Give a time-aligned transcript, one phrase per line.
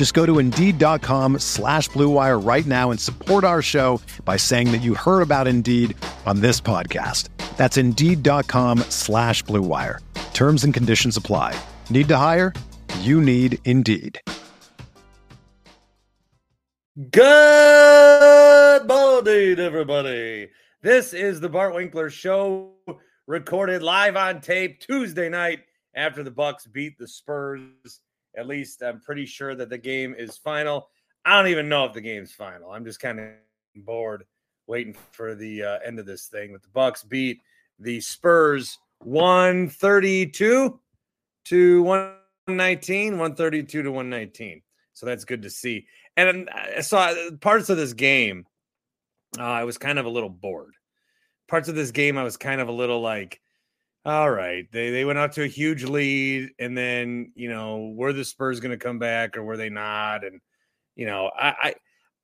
[0.00, 4.78] Just go to Indeed.com slash BlueWire right now and support our show by saying that
[4.78, 7.28] you heard about Indeed on this podcast.
[7.58, 9.98] That's Indeed.com slash BlueWire.
[10.32, 11.54] Terms and conditions apply.
[11.90, 12.54] Need to hire?
[13.00, 14.18] You need Indeed.
[17.12, 20.48] Good morning, everybody.
[20.80, 22.72] This is the Bart Winkler Show,
[23.26, 25.58] recorded live on tape Tuesday night
[25.94, 28.00] after the Bucks beat the Spurs.
[28.36, 30.88] At least I'm pretty sure that the game is final.
[31.24, 32.70] I don't even know if the game's final.
[32.70, 33.26] I'm just kind of
[33.84, 34.24] bored
[34.66, 36.52] waiting for the uh, end of this thing.
[36.52, 37.42] But the Bucks beat
[37.78, 40.80] the Spurs 132
[41.44, 44.62] to 119, 132 to 119.
[44.92, 45.86] So that's good to see.
[46.16, 48.46] And I saw parts of this game.
[49.38, 50.74] Uh, I was kind of a little bored.
[51.48, 53.40] Parts of this game, I was kind of a little like,
[54.04, 58.12] all right, they they went out to a huge lead, and then you know, were
[58.12, 60.24] the Spurs going to come back or were they not?
[60.24, 60.40] And
[60.96, 61.74] you know, I, I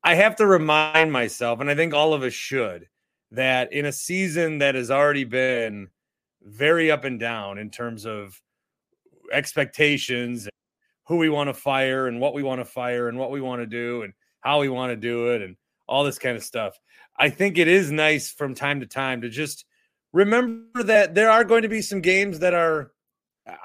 [0.05, 2.87] I have to remind myself, and I think all of us should,
[3.33, 5.89] that in a season that has already been
[6.43, 8.41] very up and down in terms of
[9.33, 10.49] expectations
[11.07, 13.61] who we want to fire and what we want to fire and what we want
[13.61, 15.57] to do and how we want to do it and
[15.89, 16.79] all this kind of stuff.
[17.17, 19.65] I think it is nice from time to time to just
[20.17, 22.93] remember that there are going to be some games that are,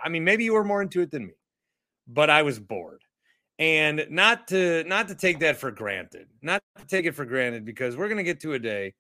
[0.04, 1.34] I mean, maybe you were more into it than me,
[2.08, 3.02] but I was bored.
[3.58, 7.64] And not to not to take that for granted, not to take it for granted,
[7.64, 8.96] because we're going to get to a day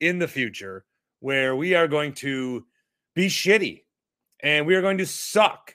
[0.00, 0.84] in the future
[1.20, 2.66] where we are going to
[3.14, 3.84] be shitty
[4.42, 5.74] and we are going to suck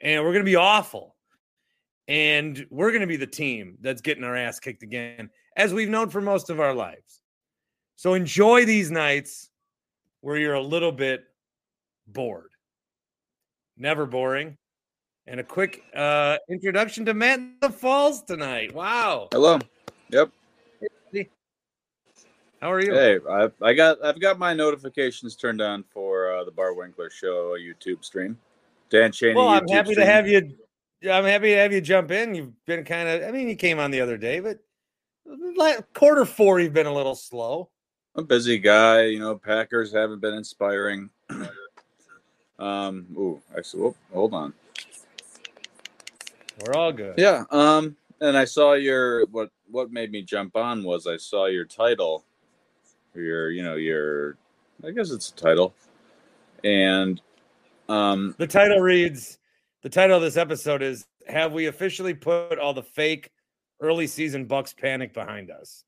[0.00, 1.16] and we're going to be awful
[2.08, 5.88] and we're going to be the team that's getting our ass kicked again, as we've
[5.88, 7.20] known for most of our lives.
[7.96, 9.50] So enjoy these nights
[10.26, 11.22] where you're a little bit
[12.08, 12.50] bored.
[13.76, 14.56] Never boring.
[15.28, 18.74] And a quick uh, introduction to Matt the Falls tonight.
[18.74, 19.28] Wow.
[19.30, 19.60] Hello.
[20.10, 20.32] Yep.
[22.60, 22.92] How are you?
[22.92, 27.10] Hey, I, I got I've got my notifications turned on for uh, the Bart Winkler
[27.10, 28.36] Show YouTube stream.
[28.90, 29.34] Dan Cheney.
[29.34, 30.06] Well, I'm YouTube happy stream.
[30.06, 30.56] to have you
[31.08, 32.34] I'm happy to have you jump in.
[32.34, 34.58] You've been kind of, I mean, you came on the other day, but
[35.94, 37.70] quarter four, you've been a little slow.
[38.16, 39.04] A busy guy.
[39.04, 41.10] You know, Packers haven't been inspiring.
[42.58, 44.54] um, ooh, actually, whoop, hold on.
[46.64, 47.14] We're all good.
[47.18, 47.44] Yeah.
[47.50, 51.64] Um, and I saw your what what made me jump on was I saw your
[51.64, 52.24] title,
[53.14, 54.36] your you know your
[54.84, 55.74] I guess it's a title,
[56.64, 57.20] and
[57.88, 59.38] um The title reads
[59.82, 63.30] the title of this episode is Have we officially put all the fake
[63.80, 65.84] early season Bucks panic behind us?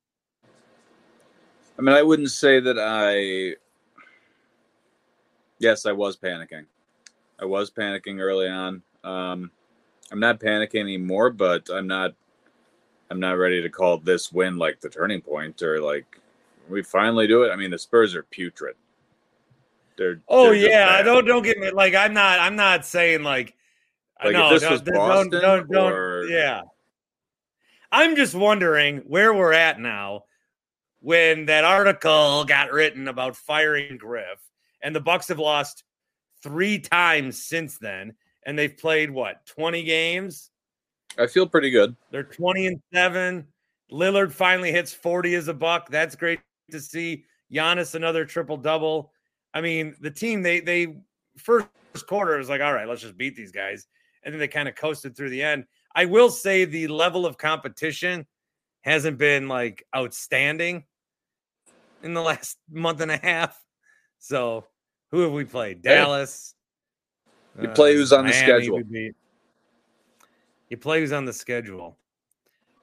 [1.79, 3.57] I mean, I wouldn't say that I.
[5.61, 6.65] Yes, I was panicking.
[7.41, 8.83] I was panicking early on.
[9.05, 9.51] Um,
[10.11, 12.15] I'm not panicking anymore, but I'm not.
[13.11, 16.21] I'm not ready to call this win like the turning point or like
[16.69, 17.51] we finally do it.
[17.51, 18.75] I mean, the Spurs are putrid.
[19.97, 20.21] They're.
[20.29, 23.55] Oh they're yeah, don't don't get me like I'm not I'm not saying like,
[24.23, 26.63] Like, no, this don't, was don't, Boston don't, don't, or- yeah.
[27.91, 30.25] I'm just wondering where we're at now
[31.01, 34.41] when that article got written about firing Griff
[34.83, 35.85] and the Bucks have lost
[36.43, 38.15] three times since then
[38.45, 40.51] and they've played what 20 games?
[41.19, 41.97] I feel pretty good.
[42.11, 43.47] they're 20 and 7
[43.91, 46.41] Lillard finally hits 40 as a buck that's great
[46.71, 47.25] to see.
[47.53, 49.13] Giannis another triple double
[49.55, 50.97] I mean the team they they
[51.37, 51.69] first
[52.07, 53.87] quarter was like all right let's just beat these guys.
[54.25, 55.65] And then they kind of coasted through the end.
[55.95, 58.27] I will say the level of competition
[58.83, 60.85] hasn't been like outstanding
[62.03, 63.59] in the last month and a half.
[64.19, 64.65] So,
[65.11, 65.83] who have we played?
[65.83, 66.55] Dallas.
[67.59, 68.83] Uh, You play who's on the schedule.
[70.69, 71.97] You play who's on the schedule.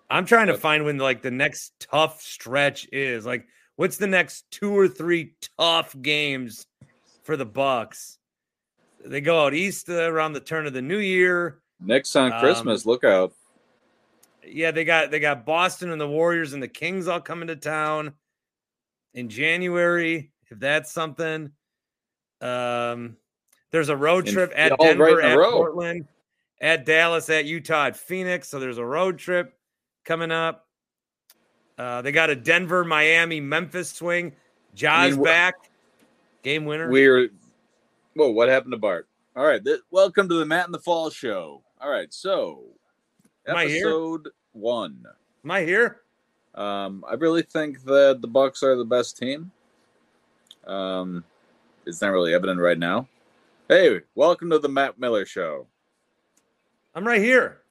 [0.10, 3.26] I'm trying to find when like the next tough stretch is.
[3.26, 6.68] Like, what's the next two or three tough games
[7.26, 8.20] for the Bucks.
[9.04, 11.60] They go out east uh, around the turn of the new year.
[11.80, 12.86] Next on Um, Christmas.
[12.86, 13.34] Look out.
[14.48, 17.56] Yeah, they got they got Boston and the Warriors and the Kings all coming to
[17.56, 18.14] town
[19.14, 20.32] in January.
[20.50, 21.52] If that's something,
[22.42, 23.18] um,
[23.72, 25.52] there's a road And trip at Denver, a at row.
[25.52, 26.08] Portland,
[26.62, 28.48] at Dallas, at Utah, at Phoenix.
[28.48, 29.58] So there's a road trip
[30.04, 30.68] coming up.
[31.78, 34.34] Uh, they got a Denver, Miami, Memphis swing.
[34.76, 35.56] Jaws mean, back,
[36.44, 36.90] game winner.
[36.90, 37.30] We're
[38.14, 38.30] whoa.
[38.30, 39.08] What happened to Bart?
[39.36, 39.64] All right.
[39.64, 41.64] Th- welcome to the Matt and the Fall show.
[41.82, 42.14] All right.
[42.14, 42.64] So
[43.48, 43.88] Am I here?
[43.88, 45.06] episode one.
[45.44, 46.02] Am I here?
[46.56, 49.52] Um, I really think that the Bucks are the best team.
[50.66, 51.24] Um,
[51.86, 53.08] it's not really evident right now.
[53.68, 55.68] Hey, welcome to the Matt Miller show.
[56.96, 57.62] I'm right here.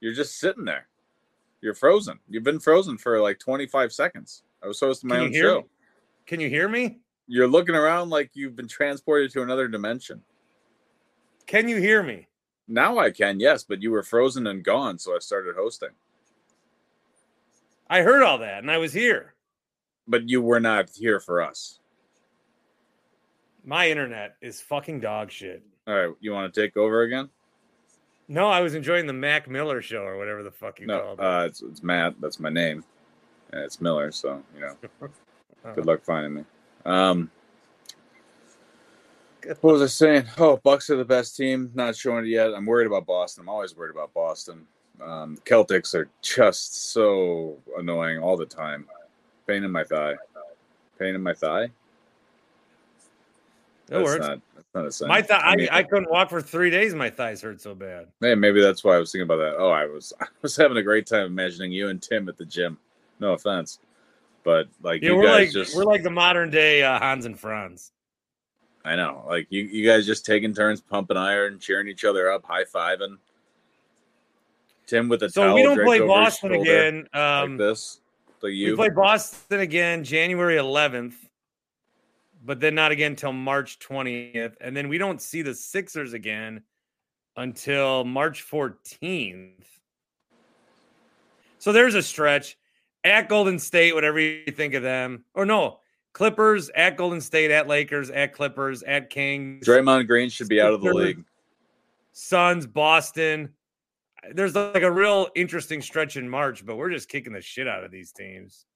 [0.00, 0.86] You're just sitting there.
[1.60, 2.20] You're frozen.
[2.28, 4.44] You've been frozen for like 25 seconds.
[4.62, 5.58] I was hosting my Can own show.
[5.58, 5.64] me?
[6.26, 6.98] Can you hear me?
[7.26, 10.22] You're looking around like you've been transported to another dimension.
[11.46, 12.28] Can you hear me?
[12.68, 15.88] Now I can, yes, but you were frozen and gone, so I started hosting.
[17.88, 19.34] I heard all that and I was here.
[20.06, 21.80] But you were not here for us.
[23.64, 25.62] My internet is fucking dog shit.
[25.86, 27.28] All right, you want to take over again?
[28.28, 31.20] No, I was enjoying the Mac Miller show or whatever the fuck you No, called
[31.20, 31.24] it.
[31.24, 32.14] uh, it's, it's Matt.
[32.20, 32.84] That's my name.
[33.52, 34.76] And it's Miller, so you know.
[35.74, 36.44] Good luck finding me.
[36.84, 37.30] Um,
[39.60, 40.24] what was I saying?
[40.38, 41.70] Oh, Bucks are the best team.
[41.74, 42.54] Not showing it yet.
[42.54, 43.42] I'm worried about Boston.
[43.42, 44.66] I'm always worried about Boston.
[45.00, 48.86] Um, Celtics are just so annoying all the time.
[49.46, 50.14] Pain in my thigh.
[50.98, 51.70] Pain in my thigh.
[53.86, 54.26] That works.
[54.26, 55.08] Not, that's not a sentence.
[55.08, 56.94] My thigh, I, mean, I couldn't walk for three days.
[56.94, 58.08] My thighs hurt so bad.
[58.20, 59.56] Hey, maybe that's why I was thinking about that.
[59.56, 62.44] Oh, I was I was having a great time imagining you and Tim at the
[62.44, 62.78] gym.
[63.20, 63.78] No offense,
[64.44, 67.24] but like Yeah, you we're guys like just we're like the modern day uh, Hans
[67.24, 67.92] and Franz.
[68.84, 72.44] I know, like you you guys just taking turns pumping iron, cheering each other up,
[72.44, 73.18] high fiving.
[74.86, 77.06] Tim with a So we don't play Boston again.
[77.12, 78.00] Um, like this.
[78.42, 81.14] We you, play Boston again January 11th,
[82.44, 86.62] but then not again until March 20th, and then we don't see the Sixers again
[87.36, 89.50] until March 14th.
[91.58, 92.56] So there's a stretch
[93.04, 95.80] at Golden State, whatever you think of them, or no,
[96.12, 100.72] Clippers at Golden State, at Lakers, at Clippers, at Kings, Draymond Green should be out
[100.72, 101.24] of the league.
[102.12, 103.50] Suns, Boston.
[104.32, 107.84] There's like a real interesting stretch in March, but we're just kicking the shit out
[107.84, 108.66] of these teams.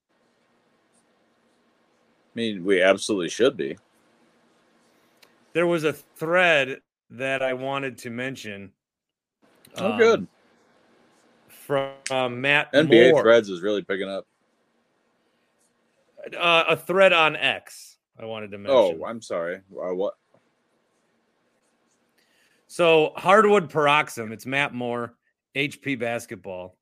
[2.34, 3.76] I mean, we absolutely should be.
[5.52, 6.81] There was a thread
[7.11, 8.73] that I wanted to mention.
[9.76, 10.26] Oh, um, good.
[11.49, 13.23] From uh, Matt NBA Moore.
[13.23, 14.26] threads is really picking up.
[16.39, 17.99] Uh, a thread on X.
[18.19, 19.01] I wanted to mention.
[19.01, 19.57] Oh, I'm sorry.
[19.57, 20.15] Uh, what?
[22.69, 25.15] So Hardwood Paroxysm, it's Matt Moore,
[25.55, 26.79] HP basketball.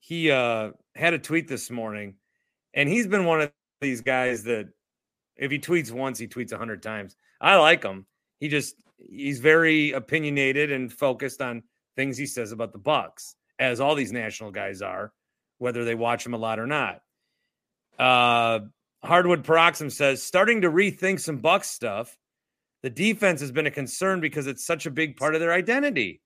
[0.00, 2.14] He uh had a tweet this morning,
[2.72, 4.68] and he's been one of these guys that
[5.36, 7.14] if he tweets once, he tweets a hundred times.
[7.40, 8.06] I like him.
[8.40, 11.62] He just he's very opinionated and focused on
[11.96, 15.12] things he says about the Bucks, as all these national guys are,
[15.58, 17.02] whether they watch him a lot or not.
[17.98, 18.60] Uh
[19.04, 22.16] Hardwood Paroxysm says starting to rethink some Bucks stuff.
[22.82, 26.20] The defense has been a concern because it's such a big part of their identity.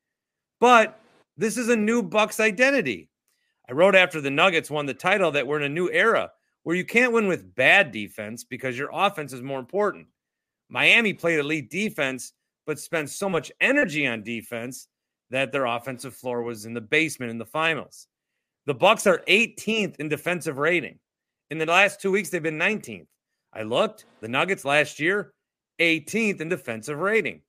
[0.60, 0.98] But
[1.36, 3.10] this is a new Bucks identity.
[3.68, 6.30] I wrote after the Nuggets won the title that we're in a new era
[6.62, 10.06] where you can't win with bad defense because your offense is more important.
[10.68, 12.32] Miami played elite defense,
[12.66, 14.88] but spent so much energy on defense
[15.30, 18.06] that their offensive floor was in the basement in the finals.
[18.66, 20.98] The Bucks are 18th in defensive rating.
[21.52, 23.08] In the last two weeks, they've been 19th.
[23.52, 24.06] I looked.
[24.22, 25.34] The Nuggets last year,
[25.80, 27.42] 18th in defensive rating.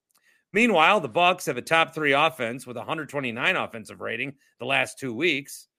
[0.52, 5.14] Meanwhile, the Bucks have a top three offense with 129 offensive rating the last two
[5.14, 5.70] weeks.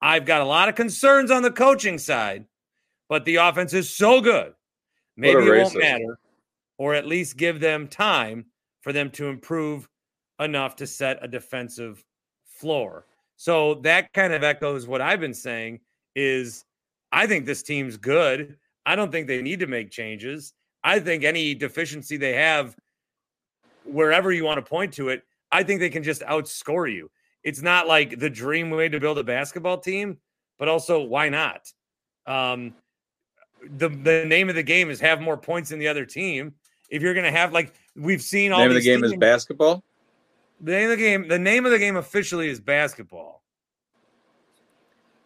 [0.00, 2.46] I've got a lot of concerns on the coaching side,
[3.10, 4.54] but the offense is so good.
[5.18, 6.18] Maybe it won't matter,
[6.78, 8.46] or at least give them time
[8.80, 9.86] for them to improve
[10.40, 12.02] enough to set a defensive
[12.46, 13.04] floor.
[13.36, 15.80] So that kind of echoes what I've been saying
[16.14, 16.64] is
[17.16, 18.58] I think this team's good.
[18.84, 20.52] I don't think they need to make changes.
[20.84, 22.76] I think any deficiency they have,
[23.84, 27.10] wherever you want to point to it, I think they can just outscore you.
[27.42, 30.18] It's not like the dream way to build a basketball team,
[30.58, 31.72] but also why not?
[32.26, 32.74] Um,
[33.62, 36.52] the the name of the game is have more points than the other team.
[36.90, 39.82] If you're going to have like we've seen all Name of the game is basketball.
[40.60, 43.42] the name of the game the name of the game officially is basketball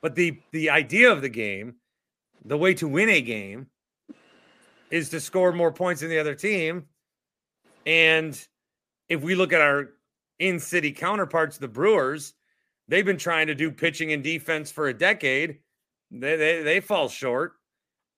[0.00, 1.74] but the the idea of the game
[2.44, 3.66] the way to win a game
[4.90, 6.86] is to score more points than the other team.
[7.86, 8.38] And
[9.08, 9.90] if we look at our
[10.38, 12.34] in city counterparts, the Brewers,
[12.88, 15.58] they've been trying to do pitching and defense for a decade.
[16.10, 17.52] They, they, they fall short.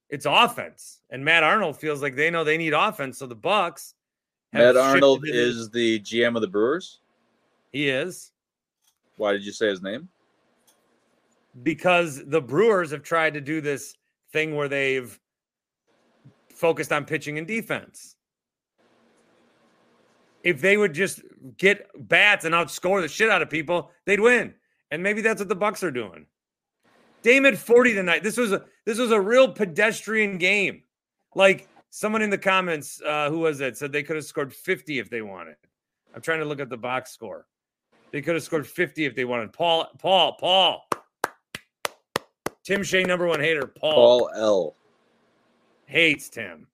[0.08, 1.00] It's offense.
[1.10, 3.18] And Matt Arnold feels like they know they need offense.
[3.18, 3.94] So the Bucks.
[4.52, 7.00] Matt Arnold is the GM of the Brewers.
[7.72, 8.32] He is.
[9.16, 10.08] Why did you say his name?
[11.62, 13.94] Because the Brewers have tried to do this
[14.32, 15.18] thing where they've
[16.54, 18.16] focused on pitching and defense.
[20.42, 21.20] If they would just
[21.56, 24.54] get bats and outscore the shit out of people, they'd win.
[24.90, 26.26] And maybe that's what the Bucks are doing.
[27.22, 28.22] Dame had 40 tonight.
[28.22, 30.82] This was a this was a real pedestrian game.
[31.34, 34.98] Like someone in the comments, uh, who was it, said they could have scored 50
[34.98, 35.56] if they wanted.
[36.14, 37.46] I'm trying to look at the box score.
[38.10, 39.52] They could have scored 50 if they wanted.
[39.52, 40.86] Paul, Paul, Paul.
[42.64, 43.66] Tim Shea, number one hater.
[43.66, 43.92] Paul.
[43.92, 44.76] Paul L.
[45.86, 46.66] Hates Tim.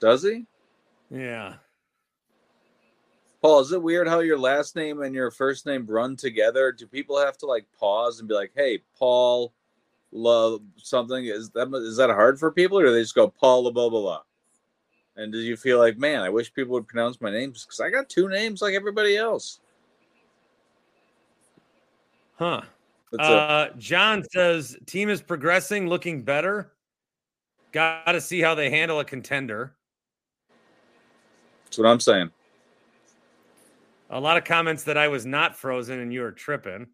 [0.00, 0.46] Does he?
[1.10, 1.54] Yeah.
[3.42, 6.72] Paul, is it weird how your last name and your first name run together?
[6.72, 9.52] Do people have to like pause and be like, "Hey, Paul,
[10.12, 11.26] love something"?
[11.26, 14.00] Is that is that hard for people, or do they just go Paul blah blah
[14.00, 14.22] blah?
[15.16, 17.90] And did you feel like, man, I wish people would pronounce my names because I
[17.90, 19.60] got two names like everybody else?
[22.36, 22.62] Huh.
[23.18, 26.72] Uh, John says team is progressing, looking better.
[27.72, 29.74] Got to see how they handle a contender.
[31.64, 32.30] That's what I'm saying.
[34.10, 36.88] A lot of comments that I was not frozen and you were tripping.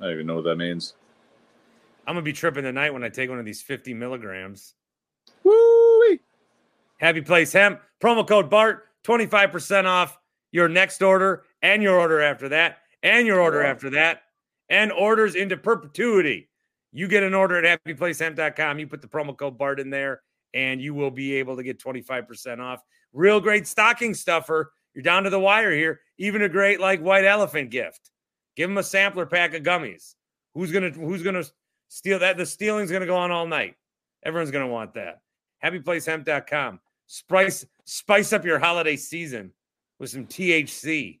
[0.00, 0.94] I don't even know what that means.
[2.06, 4.74] I'm gonna be tripping tonight when I take one of these 50 milligrams.
[5.42, 6.18] Woo!
[6.98, 10.18] Happy Place Hemp promo code Bart 25% off
[10.52, 14.22] your next order and your order after that and your order after that
[14.68, 16.48] and orders into perpetuity.
[16.92, 18.78] You get an order at happyplacehemp.com.
[18.80, 20.22] You put the promo code BART in there
[20.54, 22.82] and you will be able to get 25% off.
[23.12, 24.72] Real great stocking stuffer.
[24.92, 26.00] You're down to the wire here.
[26.18, 28.10] Even a great like white elephant gift.
[28.56, 30.14] Give them a sampler pack of gummies.
[30.54, 31.44] Who's gonna Who's gonna
[31.88, 32.38] steal that?
[32.38, 33.74] The stealing's gonna go on all night.
[34.24, 35.20] Everyone's gonna want that.
[35.62, 36.80] HappyPlaceHemp.com.
[37.06, 39.52] Spice spice up your holiday season
[39.98, 41.20] with some THC.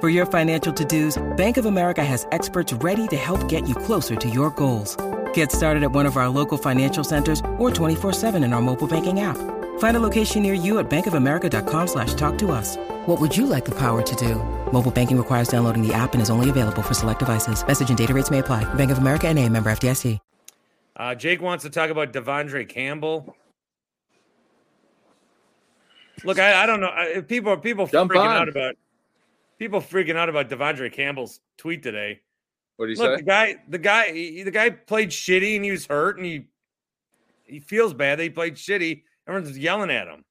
[0.00, 4.16] For your financial to-dos, Bank of America has experts ready to help get you closer
[4.16, 4.96] to your goals.
[5.34, 9.20] Get started at one of our local financial centers or 24-7 in our mobile banking
[9.20, 9.36] app.
[9.78, 12.78] Find a location near you at bankofamerica.com slash talk to us.
[13.06, 14.36] What would you like the power to do?
[14.72, 17.62] Mobile banking requires downloading the app and is only available for select devices.
[17.66, 18.64] Message and data rates may apply.
[18.76, 20.18] Bank of America and a member FDIC.
[20.96, 23.36] Uh, Jake wants to talk about De'Vondre Campbell.
[26.24, 27.22] Look, I, I don't know.
[27.28, 28.36] People, people Jump freaking on.
[28.42, 28.76] out about
[29.60, 32.20] people freaking out about De'Vondre Campbell's tweet today.
[32.76, 33.16] What do you Look, say?
[33.16, 36.46] the guy, the guy, he, the guy played shitty and he was hurt and he
[37.44, 39.02] he feels bad that he played shitty.
[39.28, 40.24] Everyone's yelling at him.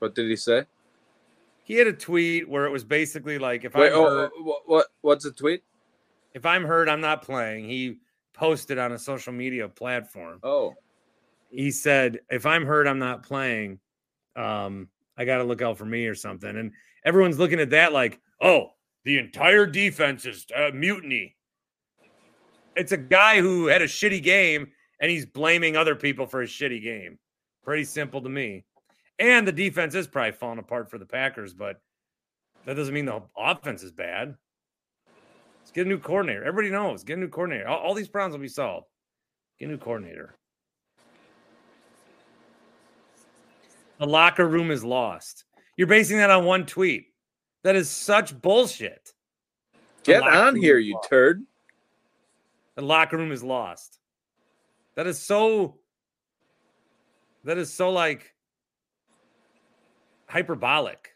[0.00, 0.64] What did he say?
[1.62, 4.62] He had a tweet where it was basically like, if I'm oh, hurt, oh, what,
[4.66, 4.86] what?
[5.02, 5.62] What's the tweet?
[6.34, 7.68] if I'm hurt, I'm not playing.
[7.68, 7.98] He
[8.32, 10.40] posted on a social media platform.
[10.42, 10.74] Oh,
[11.50, 13.78] He said, if I'm hurt, I'm not playing.
[14.34, 16.56] Um, I got to look out for me or something.
[16.56, 16.72] And
[17.04, 18.72] everyone's looking at that like, oh,
[19.04, 21.36] the entire defense is uh, mutiny.
[22.76, 24.68] It's a guy who had a shitty game
[25.00, 27.18] and he's blaming other people for a shitty game.
[27.64, 28.64] Pretty simple to me.
[29.18, 31.80] And the defense is probably falling apart for the Packers, but
[32.66, 34.34] that doesn't mean the offense is bad.
[35.60, 36.44] Let's get a new coordinator.
[36.44, 37.04] Everybody knows.
[37.04, 37.68] Get a new coordinator.
[37.68, 38.86] All, all these problems will be solved.
[39.58, 40.36] Get a new coordinator.
[43.98, 45.44] The locker room is lost.
[45.76, 47.11] You're basing that on one tweet.
[47.62, 49.12] That is such bullshit.
[50.02, 51.08] Get on here, you lost.
[51.08, 51.44] turd.
[52.74, 53.98] The locker room is lost.
[54.94, 55.76] That is so.
[57.44, 58.34] That is so like
[60.28, 61.10] hyperbolic.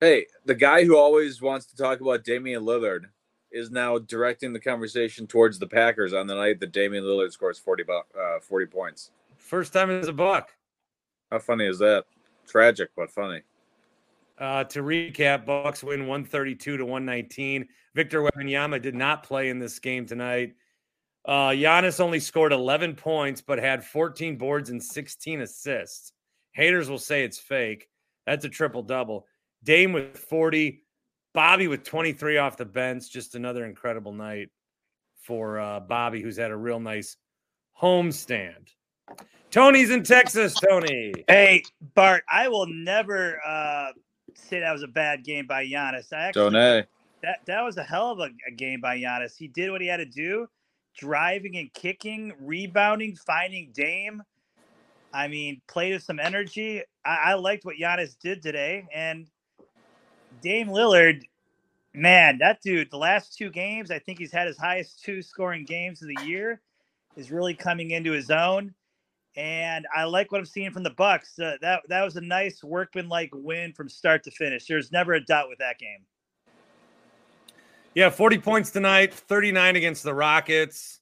[0.00, 3.06] Hey, the guy who always wants to talk about Damian Lillard
[3.50, 7.58] is now directing the conversation towards the Packers on the night that Damian Lillard scores
[7.58, 9.10] 40, uh, 40 points.
[9.36, 10.50] First time as a buck.
[11.30, 12.04] How funny is that?
[12.46, 13.42] Tragic, but funny.
[14.38, 17.66] Uh, to recap, Bucks win 132 to 119.
[17.94, 20.54] Victor Wembanyama did not play in this game tonight.
[21.24, 26.12] Uh, Giannis only scored 11 points, but had 14 boards and 16 assists.
[26.52, 27.88] Haters will say it's fake.
[28.26, 29.26] That's a triple double.
[29.64, 30.82] Dame with 40,
[31.34, 33.10] Bobby with 23 off the bench.
[33.10, 34.50] Just another incredible night
[35.22, 37.16] for uh, Bobby, who's had a real nice
[37.72, 38.70] home stand.
[39.50, 40.54] Tony's in Texas.
[40.54, 41.12] Tony.
[41.28, 41.62] Hey,
[41.94, 43.88] Bart, I will never uh,
[44.36, 46.12] say that was a bad game by Giannis.
[46.12, 46.82] I actually Don't eh?
[47.22, 49.36] that that was a hell of a, a game by Giannis.
[49.36, 50.48] He did what he had to do,
[50.96, 54.22] driving and kicking, rebounding, finding Dame.
[55.12, 56.82] I mean, played with some energy.
[57.04, 59.26] I, I liked what Giannis did today, and
[60.42, 61.22] Dame Lillard,
[61.94, 62.90] man, that dude.
[62.90, 66.24] The last two games, I think he's had his highest two scoring games of the
[66.24, 66.60] year.
[67.16, 68.74] Is really coming into his own,
[69.36, 71.38] and I like what I'm seeing from the Bucks.
[71.38, 74.66] Uh, that that was a nice workmanlike win from start to finish.
[74.66, 76.00] There's never a doubt with that game.
[77.94, 81.00] Yeah, 40 points tonight, 39 against the Rockets.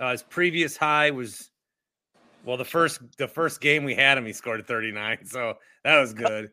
[0.00, 1.50] Uh, his previous high was
[2.44, 5.26] well, the first the first game we had him, he scored 39.
[5.26, 6.50] So that was good.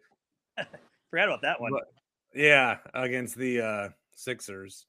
[1.10, 1.72] Forgot about that one.
[1.72, 1.94] But-
[2.36, 4.86] yeah, against the uh Sixers.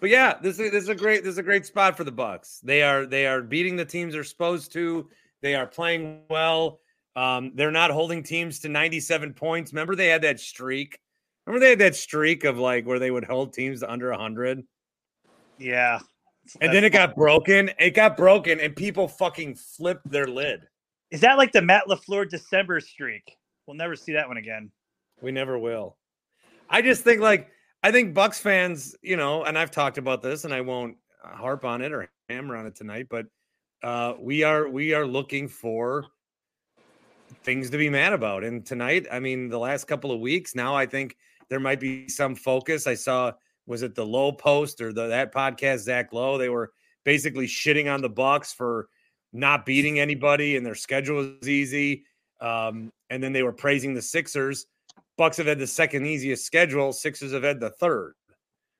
[0.00, 2.12] But yeah, this is this is a great this is a great spot for the
[2.12, 2.60] Bucks.
[2.62, 5.08] They are they are beating the teams they're supposed to.
[5.46, 6.80] They are playing well.
[7.14, 9.72] Um, they're not holding teams to 97 points.
[9.72, 10.98] Remember they had that streak.
[11.46, 14.64] Remember they had that streak of like where they would hold teams to under 100.
[15.56, 16.00] Yeah.
[16.60, 17.70] And then it got broken.
[17.78, 20.66] It got broken, and people fucking flipped their lid.
[21.12, 23.36] Is that like the Matt LaFleur December streak?
[23.68, 24.72] We'll never see that one again.
[25.22, 25.96] We never will.
[26.68, 27.50] I just think like
[27.84, 31.64] I think Bucks fans, you know, and I've talked about this, and I won't harp
[31.64, 33.26] on it or hammer on it tonight, but
[33.82, 36.06] uh, we are we are looking for
[37.42, 38.44] things to be mad about.
[38.44, 41.16] And tonight, I mean, the last couple of weeks, now I think
[41.48, 42.86] there might be some focus.
[42.86, 43.32] I saw
[43.66, 46.38] was it the Lowe Post or the that podcast Zach Lowe?
[46.38, 46.72] They were
[47.04, 48.88] basically shitting on the Bucks for
[49.32, 52.04] not beating anybody, and their schedule was easy.
[52.40, 54.66] Um, and then they were praising the Sixers.
[55.16, 56.92] Bucks have had the second easiest schedule.
[56.92, 58.14] Sixers have had the third.
[58.30, 58.34] I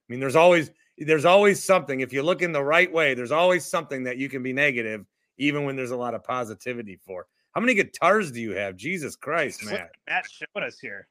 [0.08, 2.00] mean, there's always there's always something.
[2.00, 5.04] If you look in the right way, there's always something that you can be negative,
[5.38, 7.26] even when there's a lot of positivity for.
[7.54, 8.76] How many guitars do you have?
[8.76, 9.88] Jesus Christ, Look, man!
[10.08, 11.08] Matt's showing us here.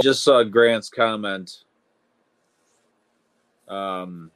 [0.00, 1.64] Just saw Grant's comment.
[3.68, 4.30] Um,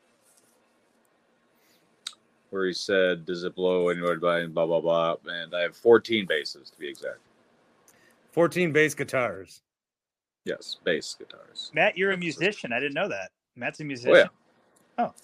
[2.50, 5.77] where he said, "Does it blow anybody by and blah blah blah?" And I have
[5.77, 7.18] 14 bases to be exact.
[8.33, 9.62] 14 bass guitars.
[10.44, 11.70] Yes, bass guitars.
[11.74, 12.72] Matt, you're a musician.
[12.72, 13.31] I didn't know that.
[13.57, 14.14] Matt's a Oh musician.
[14.14, 15.05] yeah.
[15.07, 15.14] Oh.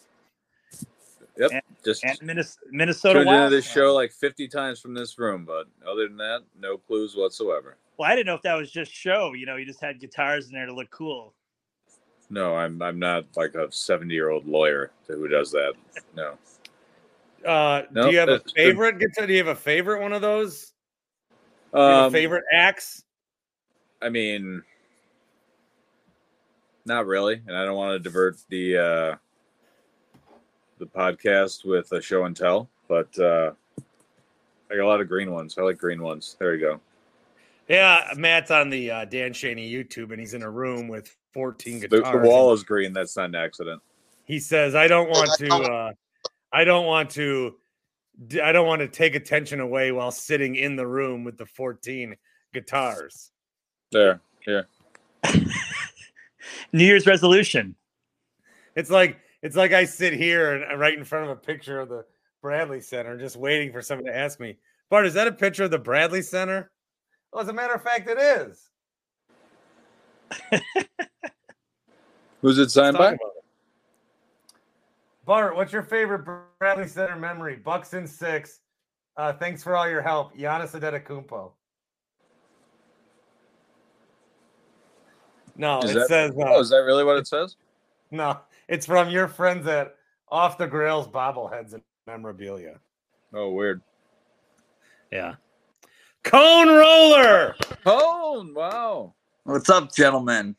[1.37, 1.51] Yep.
[1.53, 3.75] And- Just And Minnes- Minnesota tuned into this fan.
[3.75, 7.77] show like 50 times from this room, but other than that, no clues whatsoever.
[7.97, 9.33] Well, I didn't know if that was just show.
[9.33, 11.35] You know, you just had guitars in there to look cool.
[12.29, 15.73] No, I'm I'm not like a 70 year old lawyer who does that.
[16.15, 16.37] No.
[17.47, 19.27] Uh, do you have a that's been- favorite guitar?
[19.27, 20.73] Do you have a favorite one of those?
[21.73, 23.03] Do you have Um, a favorite axe?
[24.03, 24.63] I mean,
[26.87, 29.17] not really, and I don't want to divert the uh,
[30.79, 33.53] the podcast with a show and tell, but uh,
[34.71, 35.57] I got a lot of green ones.
[35.59, 36.37] I like green ones.
[36.39, 36.81] There you go.
[37.69, 41.81] Yeah, Matt's on the uh, Dan Shaney YouTube, and he's in a room with 14
[41.81, 42.03] guitars.
[42.13, 42.93] the wall is green.
[42.93, 43.81] That's not an accident.
[44.25, 45.93] he says i don't want to uh
[46.53, 47.55] i don't want to
[48.43, 52.17] I don't want to take attention away while sitting in the room with the 14
[52.53, 53.31] guitars
[53.93, 54.67] There, here.
[56.73, 57.75] New Year's resolution.
[58.77, 61.81] it's like it's like i sit here and uh, right in front of a picture
[61.81, 62.05] of the
[62.43, 64.57] bradley center just waiting for someone to ask me
[64.91, 66.71] bart is that a picture of the bradley center
[67.33, 68.69] well as a matter of fact it is
[72.43, 73.17] Who's it signed by?
[75.27, 76.25] bart what's your favorite
[76.59, 78.61] bradley center memory bucks in six
[79.17, 81.53] uh thanks for all your help Giannis Adetokounmpo.
[85.61, 87.57] No, Is it that- says uh, Oh, is that really what it says?
[88.11, 88.41] no.
[88.67, 89.95] It's from your friends at
[90.31, 92.79] Off the Grails bobbleheads and memorabilia.
[93.35, 93.83] Oh, weird.
[95.13, 95.35] Yeah.
[96.23, 98.55] Cone roller Cone.
[98.55, 99.13] wow.
[99.45, 100.57] What's up, gentlemen?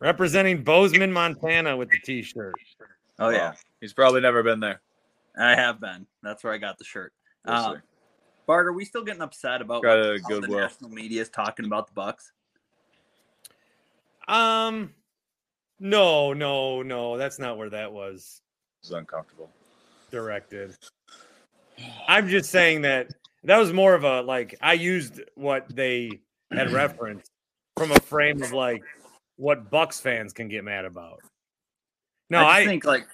[0.00, 2.54] representing Bozeman, Montana with the t-shirt.
[3.20, 4.80] Oh yeah, He's probably never been there.
[5.38, 6.06] I have been.
[6.22, 7.12] That's where I got the shirt.
[7.46, 7.76] We'll Uh.
[8.46, 11.66] Bart, are we still getting upset about Got what- good the national media is talking
[11.66, 12.32] about the Bucks?
[14.28, 14.94] Um
[15.80, 18.40] no, no, no, that's not where that was
[18.82, 19.50] It's uncomfortable.
[20.10, 20.76] directed.
[22.06, 23.10] I'm just saying that
[23.42, 27.30] that was more of a like I used what they had referenced
[27.76, 28.82] from a frame of like
[29.36, 31.20] what Bucks fans can get mad about.
[32.30, 33.06] No, I, I, think like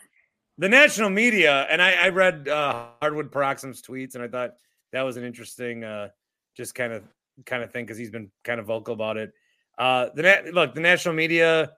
[0.58, 4.54] the national media, and I, I read uh, Hardwood Paroxysm's tweets, and I thought
[4.92, 6.08] that was an interesting, uh,
[6.56, 7.02] just kind of
[7.46, 9.32] kind of thing because he's been kind of vocal about it.
[9.80, 11.72] Uh, the na- look, the national media,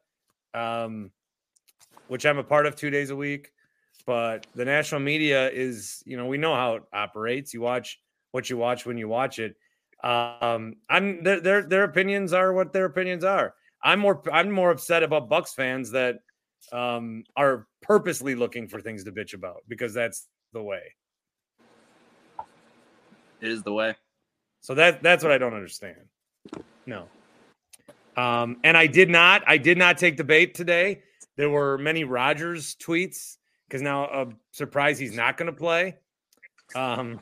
[0.54, 1.12] um,
[2.08, 3.52] which I'm a part of two days a week,
[4.06, 7.54] but the national media is, you know, we know how it operates.
[7.54, 8.00] You watch
[8.32, 9.54] what you watch when you watch it.
[10.02, 13.54] Um, I'm their their their opinions are what their opinions are.
[13.84, 16.16] I'm more I'm more upset about Bucks fans that
[16.72, 20.82] um, are purposely looking for things to bitch about because that's the way.
[23.40, 23.94] it is the way.
[24.60, 25.98] So that that's what I don't understand.
[26.84, 27.06] No.
[28.16, 31.02] Um, and I did not I did not take the bait today.
[31.36, 35.96] There were many Rogers tweets because now I'm surprised he's not going to play.
[36.74, 37.20] Um,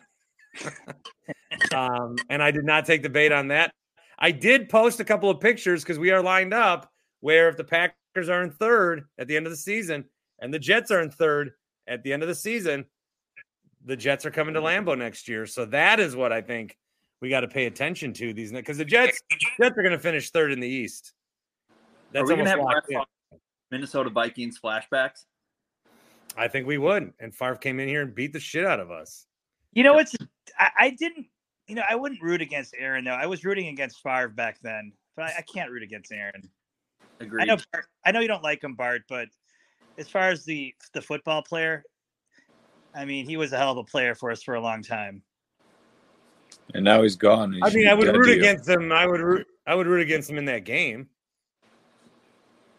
[1.74, 3.72] um, and I did not take the bait on that.
[4.18, 7.64] I did post a couple of pictures because we are lined up where if the
[7.64, 10.04] Packers are in third at the end of the season
[10.40, 11.52] and the Jets are in third
[11.86, 12.84] at the end of the season,
[13.84, 15.46] the Jets are coming to Lambeau next year.
[15.46, 16.76] So that is what I think
[17.20, 20.30] we got to pay attention to these because the Jets Jets are going to finish
[20.30, 21.12] third in the East.
[22.14, 22.96] Are we gonna have locked Brett in.
[23.30, 25.26] Favre Minnesota Vikings flashbacks?
[26.36, 27.12] I think we would.
[27.20, 29.26] And Favre came in here and beat the shit out of us.
[29.72, 30.16] You know what's
[30.58, 31.26] I, I didn't
[31.68, 33.12] you know I wouldn't root against Aaron though.
[33.12, 36.48] I was rooting against Favre back then, but I, I can't root against Aaron.
[37.20, 37.42] Agreed.
[37.42, 39.28] I know Bart, I know you don't like him, Bart, but
[39.98, 41.84] as far as the the football player,
[42.94, 45.22] I mean he was a hell of a player for us for a long time.
[46.74, 47.52] And now he's gone.
[47.52, 48.38] He I mean, I would root to you.
[48.38, 48.92] against him.
[48.92, 49.46] I would root.
[49.66, 51.08] I would root against him in that game.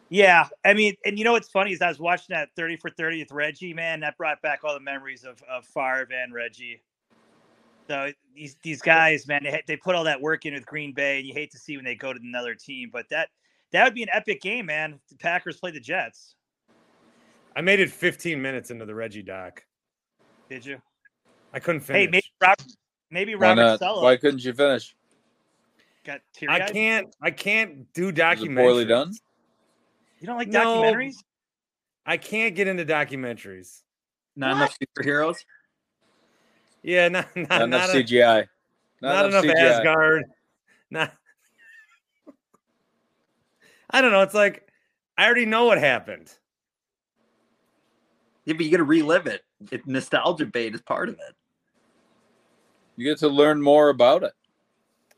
[0.10, 2.90] Yeah, I mean, and you know what's funny is I was watching that thirty for
[2.90, 3.74] thirty with Reggie.
[3.74, 6.82] Man, that brought back all the memories of of Favre and Reggie.
[7.88, 11.20] So these these guys, man, they, they put all that work in with Green Bay,
[11.20, 12.90] and you hate to see when they go to another team.
[12.92, 13.30] But that
[13.72, 14.94] that would be an epic game, man.
[14.94, 16.36] if The Packers play the Jets.
[17.56, 19.64] I made it 15 minutes into the Reggie doc.
[20.50, 20.82] Did you?
[21.54, 22.02] I couldn't finish.
[22.02, 22.64] Hey, maybe Robert,
[23.12, 23.80] maybe Why Robert not?
[23.80, 24.96] Saleh Why couldn't you finish?
[26.04, 27.16] got teary I can't.
[27.22, 28.56] I can't do documentaries.
[28.58, 29.14] Poorly done?
[30.20, 30.82] You don't like No.
[30.82, 31.16] documentaries?
[32.06, 33.82] I can't get into documentaries.
[34.36, 35.38] Not enough superheroes.
[36.82, 38.48] Yeah, not not, Not, not, enough a- CGI.
[39.02, 39.56] not enough CGI.
[39.56, 40.24] Asgard.
[40.90, 41.14] Not.
[43.92, 44.22] I don't know.
[44.22, 44.68] It's like
[45.18, 46.32] I already know what happened.
[48.46, 49.44] Yeah, but you got to relive it.
[49.72, 49.86] it.
[49.86, 51.36] Nostalgia bait is part of it.
[52.96, 54.34] You get to learn more about it.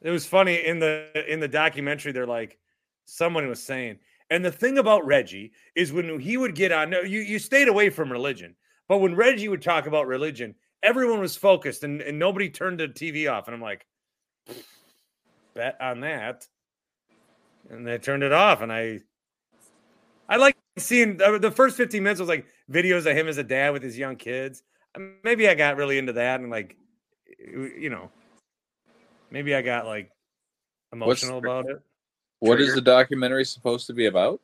[0.01, 2.12] It was funny in the in the documentary.
[2.12, 2.57] They're like,
[3.05, 6.91] someone was saying, and the thing about Reggie is when he would get on.
[6.91, 8.55] You you stayed away from religion,
[8.88, 12.88] but when Reggie would talk about religion, everyone was focused and, and nobody turned the
[12.89, 13.47] TV off.
[13.47, 13.86] And I'm like,
[15.53, 16.47] bet on that.
[17.69, 18.99] And they turned it off, and I
[20.27, 23.43] I like seeing the the first 15 minutes was like videos of him as a
[23.43, 24.63] dad with his young kids.
[25.23, 26.75] Maybe I got really into that and like,
[27.45, 28.10] you know,
[29.32, 30.12] maybe I got like
[30.91, 31.82] What's- emotional about it.
[32.39, 32.75] What is Trigger.
[32.75, 34.41] the documentary supposed to be about?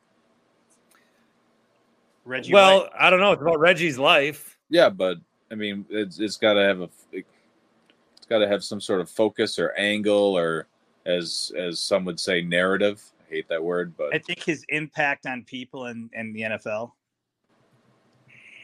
[2.25, 2.53] Reggie.
[2.53, 2.89] Well, White.
[2.97, 3.31] I don't know.
[3.33, 4.57] It's about Reggie's life.
[4.69, 5.17] Yeah, but
[5.51, 9.09] I mean, it's it's got to have a it's got to have some sort of
[9.09, 10.67] focus or angle or
[11.05, 13.03] as as some would say narrative.
[13.27, 16.91] I hate that word, but I think his impact on people and and the NFL.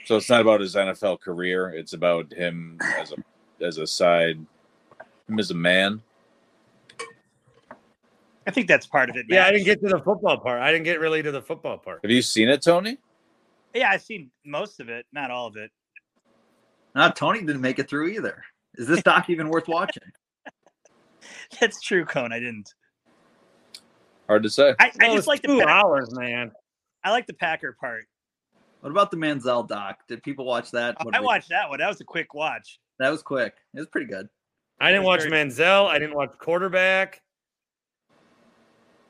[0.06, 1.69] so it's not about his NFL career.
[1.69, 3.15] It's about him as a
[3.62, 4.38] as a side,
[5.28, 6.02] him as a man.
[8.48, 9.26] I think that's part of it.
[9.28, 10.62] Yeah, I didn't get to the football part.
[10.62, 12.02] I didn't get really to the football part.
[12.04, 12.98] Have you seen it, Tony?
[13.74, 15.72] Yeah, I've seen most of it, not all of it.
[16.94, 18.44] Now Tony didn't make it through either.
[18.76, 20.04] Is this doc even worth watching?
[21.60, 22.32] That's true, Cone.
[22.32, 22.74] I didn't.
[24.28, 24.76] Hard to say.
[24.80, 26.52] I, I just it's like the two hours, man.
[27.04, 28.06] I like the Packer part.
[28.86, 30.02] What about the Manziel doc?
[30.08, 30.95] Did people watch that?
[31.04, 31.80] What I did we- watched that one.
[31.80, 32.80] That was a quick watch.
[33.00, 33.56] That was quick.
[33.74, 34.30] It was pretty good.
[34.80, 35.88] I didn't watch very- Manziel.
[35.88, 37.24] I didn't watch quarterback.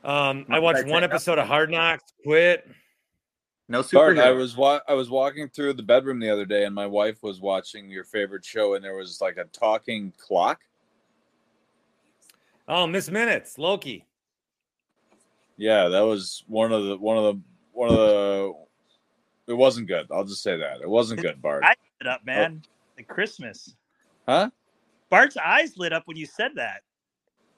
[0.02, 2.10] Um, I watched one episode of Hard Knocks.
[2.24, 2.66] Quit.
[3.68, 6.74] No Bart, I was wa- I was walking through the bedroom the other day, and
[6.74, 10.62] my wife was watching your favorite show, and there was like a talking clock.
[12.66, 14.06] Oh, Miss Minutes, Loki.
[15.58, 18.65] Yeah, that was one of the one of the one of the.
[19.46, 20.06] It wasn't good.
[20.10, 21.62] I'll just say that it wasn't good, Bart.
[21.64, 22.62] I lit up, man.
[22.64, 22.68] Oh.
[22.96, 23.74] Like Christmas.
[24.26, 24.50] Huh?
[25.08, 26.82] Bart's eyes lit up when you said that.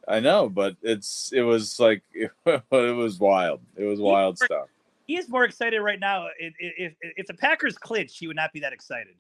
[0.07, 3.61] I know, but it's it was like it, was wild.
[3.77, 4.69] It was wild stuff.
[5.07, 6.27] He is more excited right now.
[6.39, 9.15] If, if, if the Packers clinch, he would not be that excited.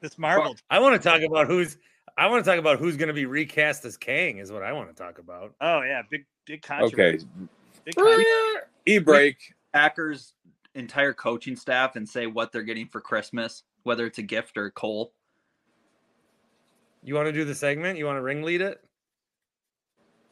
[0.00, 0.56] This Marvel.
[0.70, 1.76] I want to talk about who's.
[2.18, 4.38] I want to talk about who's going to be recast as Kang.
[4.38, 5.54] Is what I want to talk about.
[5.60, 7.26] Oh yeah, big big Okay, controversy.
[7.84, 8.26] Big controversy.
[8.86, 9.36] e break.
[9.72, 10.34] Packers
[10.76, 14.66] entire coaching staff and say what they're getting for Christmas, whether it's a gift or
[14.66, 15.12] a coal.
[17.02, 17.98] You want to do the segment?
[17.98, 18.82] You want to ringlead it?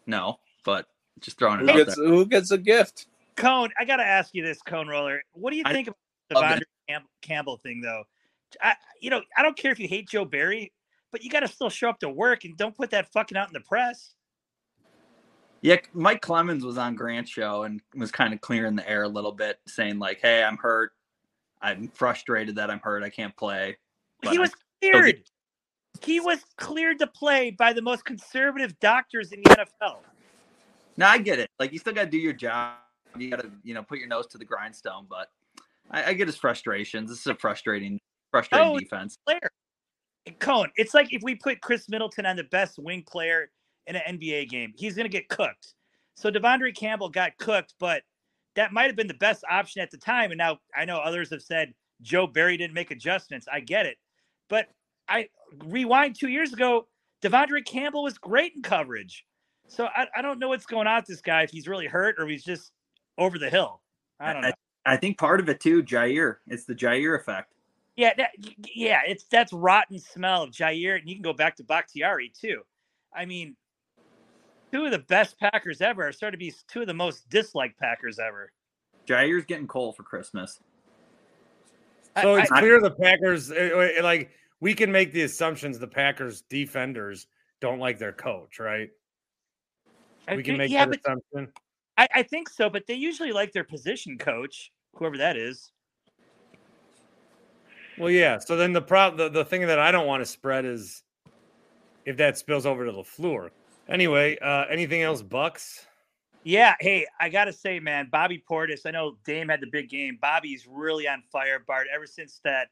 [0.07, 0.87] No, but
[1.21, 2.07] just throwing Who it out gets there.
[2.07, 3.07] who gets a gift?
[3.37, 5.23] Cone, I got to ask you this, Cone Roller.
[5.33, 5.95] What do you I think of
[6.29, 8.05] the love Cam- Campbell thing, though?
[8.63, 10.73] I, you know, I don't care if you hate Joe Barry,
[11.11, 13.49] but you got to still show up to work and don't put that fucking out
[13.49, 14.15] in the press.
[15.65, 19.09] Yeah, Mike Clemens was on Grant's show and was kind of clearing the air a
[19.09, 20.93] little bit, saying like, "Hey, I'm hurt.
[21.63, 23.03] I'm frustrated that I'm hurt.
[23.03, 23.79] I can't play."
[24.21, 25.25] But he I'm was still cleared.
[26.03, 30.01] He was cleared to play by the most conservative doctors in the NFL.
[30.99, 31.49] Now I get it.
[31.59, 32.75] Like you still got to do your job.
[33.17, 35.07] You got to, you know, put your nose to the grindstone.
[35.09, 35.29] But
[35.91, 37.09] I, I get his frustrations.
[37.09, 37.99] This is a frustrating,
[38.31, 39.17] frustrating Oh, defense.
[39.25, 39.51] Player,
[40.41, 40.71] Cone.
[40.77, 43.49] It's like if we put Khris Middleton on the best wing player
[43.87, 45.75] in an NBA game, he's going to get cooked.
[46.15, 48.03] So Devondre Campbell got cooked, but
[48.57, 50.31] that might have been the best option at the time.
[50.31, 53.47] And now I know others have said Joe Barry didn't make adjustments.
[53.53, 53.97] I get it,
[54.49, 54.69] but
[55.09, 55.29] I
[55.65, 56.87] rewind two years ago.
[57.23, 59.25] Devondre Campbell was great in coverage.
[59.67, 62.17] So I, I don't know what's going on with this guy if he's really hurt
[62.19, 62.71] or he's just
[63.17, 63.81] over the hill.
[64.21, 64.53] I don't know.
[64.87, 66.37] I think part of it too, Jaire.
[66.47, 67.55] It's the Jaire effect.
[67.97, 68.31] Yeah, that,
[68.75, 72.63] yeah, it's that's rotten smell of Jaire, and you can go back to Bakhtiari too.
[73.15, 73.57] I mean,
[74.75, 77.79] two of the best Packers ever are starting to be two of the most disliked
[77.79, 78.51] Packers ever.
[79.07, 80.61] Jaire's getting coal for Christmas.
[82.17, 85.79] I- So it's I- clear the Packers, uh, uh, like we can make the assumptions
[85.79, 87.29] the Packers defenders
[87.61, 88.91] don't like their coach, right?
[90.27, 91.53] I We can make yeah, that but assumption.
[91.97, 92.69] I, I think so.
[92.69, 95.71] But they usually like their position coach, whoever that is.
[97.97, 98.39] Well, yeah.
[98.39, 101.05] So then the problem, the, the thing that I don't want to spread is
[102.05, 103.51] if that spills over to Lafleur.
[103.89, 105.87] Anyway, uh, anything else, Bucks?
[106.43, 108.81] Yeah, hey, I gotta say, man, Bobby Portis.
[108.85, 110.19] I know Dame had the big game.
[110.21, 111.87] Bobby's really on fire, Bart.
[111.93, 112.69] Ever since that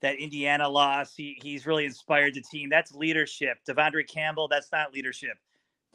[0.00, 2.68] that Indiana loss, he he's really inspired the team.
[2.68, 3.58] That's leadership.
[3.66, 5.36] Devondre Campbell, that's not leadership.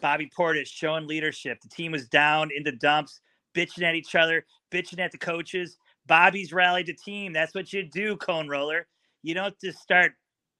[0.01, 1.61] Bobby Portis showing leadership.
[1.61, 3.21] The team was down in the dumps,
[3.55, 5.77] bitching at each other, bitching at the coaches.
[6.07, 7.31] Bobby's rallied the team.
[7.31, 8.87] That's what you do, cone roller.
[9.21, 10.13] You don't just start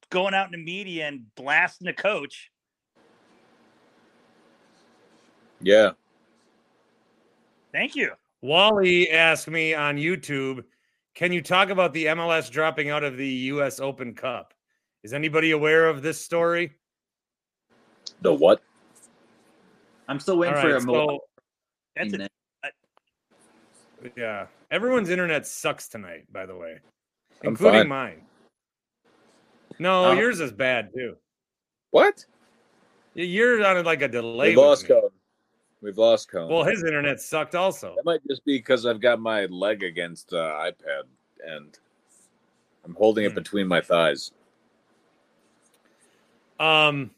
[0.09, 2.51] going out in the media and blasting the coach.
[5.63, 5.91] Yeah.
[7.71, 8.11] Thank you.
[8.41, 10.63] Wally asked me on YouTube,
[11.15, 13.79] can you talk about the MLS dropping out of the U.S.
[13.79, 14.53] Open Cup?
[15.03, 16.73] Is anybody aware of this story?
[18.21, 18.61] The what?
[20.07, 21.25] I'm still waiting All for a so- Milwaukee
[21.95, 22.31] That's team it.
[24.17, 24.47] Yeah.
[24.71, 26.79] Everyone's internet sucks tonight, by the way,
[27.41, 27.87] I'm including fine.
[27.89, 28.21] mine.
[29.79, 30.13] No, Oh.
[30.13, 31.15] yours is bad too.
[31.91, 32.25] What?
[33.15, 34.49] Y- You're on like a delay.
[34.49, 34.99] We've lost me.
[35.83, 36.49] We've lost Cone.
[36.49, 37.93] Well, his internet sucked also.
[37.97, 41.03] that might just be because I've got my leg against uh, iPad
[41.45, 41.77] and
[42.85, 43.35] I'm holding it Hmm.
[43.35, 44.31] between my thighs.
[46.57, 47.11] Um,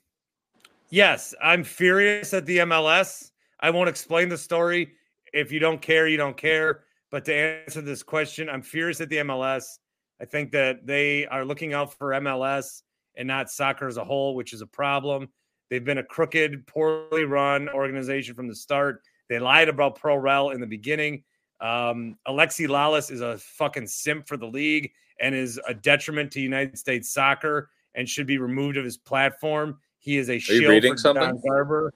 [0.89, 3.31] yes, I'm furious at the MLS.
[3.59, 4.93] I won't explain the story.
[5.31, 6.85] If you don't care, you don't care.
[7.11, 9.77] But to answer this question, I'm furious at the MLS.
[10.19, 12.81] I think that they are looking out for MLS
[13.15, 15.29] and not soccer as a whole, which is a problem.
[15.69, 19.01] They've been a crooked, poorly run organization from the start.
[19.29, 21.23] They lied about Pro Rel in the beginning.
[21.59, 26.41] Um, Alexi Lalas is a fucking simp for the league and is a detriment to
[26.41, 29.79] United States soccer and should be removed of his platform.
[29.99, 31.23] He is a shield for something?
[31.23, 31.93] Don Garber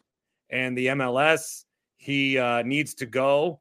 [0.50, 1.66] and the MLS.
[1.98, 3.60] He uh, needs to go.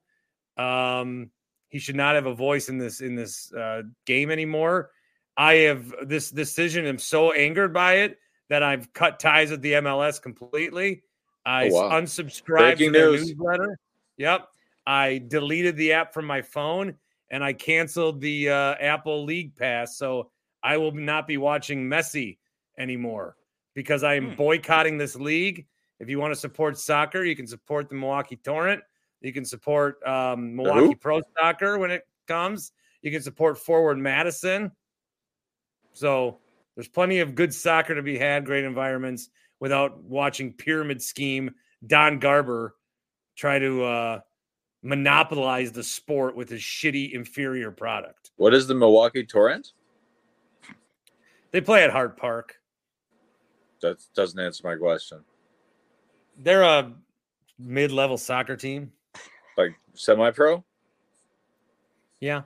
[0.56, 1.30] Um,
[1.68, 4.90] he should not have a voice in this in this uh, game anymore.
[5.36, 6.86] I have this decision.
[6.86, 11.02] I'm so angered by it that I've cut ties with the MLS completely.
[11.44, 12.00] I Oh, wow.
[12.00, 13.28] unsubscribed Breaking to their news.
[13.34, 13.78] newsletter.
[14.16, 14.48] Yep.
[14.86, 16.94] I deleted the app from my phone
[17.30, 19.96] and I canceled the uh, Apple League Pass.
[19.98, 20.30] So
[20.62, 22.38] I will not be watching Messi
[22.78, 23.36] anymore
[23.74, 24.36] because I am Hmm.
[24.36, 25.66] boycotting this league
[26.00, 28.82] If you want to support soccer, you can support the Milwaukee Torrent.
[29.20, 32.70] You can support um, Milwaukee Pro Soccer when it comes.
[33.02, 34.70] You can support Forward Madison.
[35.92, 36.38] So
[36.78, 42.20] there's plenty of good soccer to be had, great environments without watching pyramid scheme Don
[42.20, 42.76] Garber
[43.34, 44.20] try to uh,
[44.80, 48.30] monopolize the sport with his shitty inferior product.
[48.36, 49.72] What is the Milwaukee Torrent?
[51.50, 52.54] They play at Hart Park.
[53.82, 55.24] That doesn't answer my question.
[56.38, 56.92] They're a
[57.58, 58.92] mid-level soccer team.
[59.56, 60.62] Like semi-pro?
[62.20, 62.42] Yeah,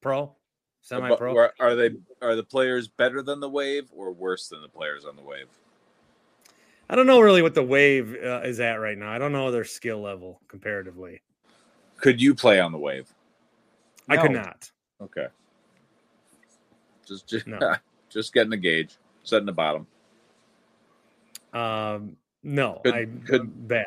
[0.00, 0.34] pro,
[0.86, 1.48] semi-pro.
[1.58, 1.90] Are they
[2.22, 5.48] are the players better than the Wave or worse than the players on the Wave?
[6.88, 9.10] I don't know really what the Wave uh, is at right now.
[9.10, 11.22] I don't know their skill level comparatively.
[11.96, 13.12] Could you play on the Wave?
[14.08, 14.70] I could not.
[15.02, 15.26] Okay.
[17.06, 17.74] Just just, No.
[18.08, 19.86] just getting the gauge, setting the bottom.
[21.52, 23.86] Um, no, Could- I could- bad.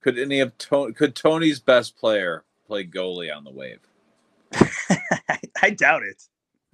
[0.00, 3.78] Could any of Tony could Tony's best player play goalie on the Wave?
[5.62, 6.24] I doubt it.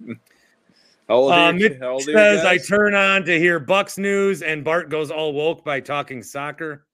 [0.07, 4.63] How old Uh, are How old says I turn on to hear Bucks news, and
[4.63, 6.85] Bart goes all woke by talking soccer.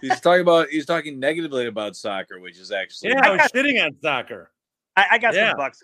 [0.00, 3.82] he's talking about he's talking negatively about soccer, which is actually Yeah, I was shitting
[3.84, 4.50] on soccer.
[4.96, 5.50] I, I got Yeah.
[5.50, 5.82] some bucks.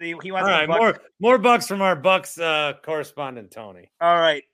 [0.00, 0.78] He, he wants right, some bucks.
[0.78, 3.90] more more bucks from our Bucks uh, correspondent Tony.
[4.00, 4.44] All right.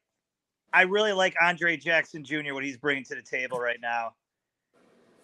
[0.72, 4.14] I really like Andre Jackson Jr., what he's bringing to the table right now.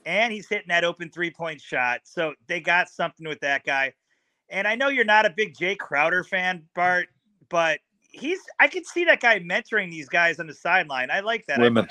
[0.05, 2.01] And he's hitting that open three point shot.
[2.05, 3.95] So they got something with that guy.
[4.51, 7.09] And I know you're not a big Jae Crowder fan, Bart,
[7.49, 11.11] but he's, I can see that guy mentoring these guys on the sideline.
[11.11, 11.59] I like that.
[11.59, 11.89] I- women.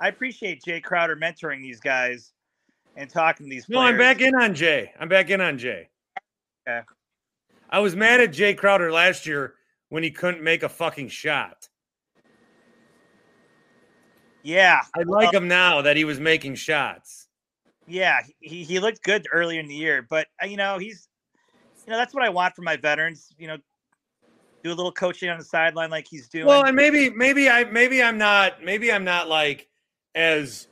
[0.00, 2.32] I, appreciate Jae Crowder mentoring these guys
[2.96, 4.88] and talking to these No, I'm back in on Jae.
[4.98, 5.86] I'm back in on Jae.
[6.66, 6.80] Okay.
[7.68, 9.54] I was mad at Jae Crowder last year
[9.90, 11.68] when he couldn't make a fucking shot.
[14.42, 14.80] Yeah.
[14.96, 17.28] I like him now that he was making shots.
[17.86, 21.08] Yeah, he, he looked good earlier in the year, but uh, you know he's,
[21.90, 23.34] you know that's what I want from my veterans.
[23.36, 23.56] You know,
[24.62, 26.46] do a little coaching on the sideline like he's doing.
[26.46, 29.68] Well, and maybe maybe I maybe I'm not maybe I'm not like
[30.14, 30.68] as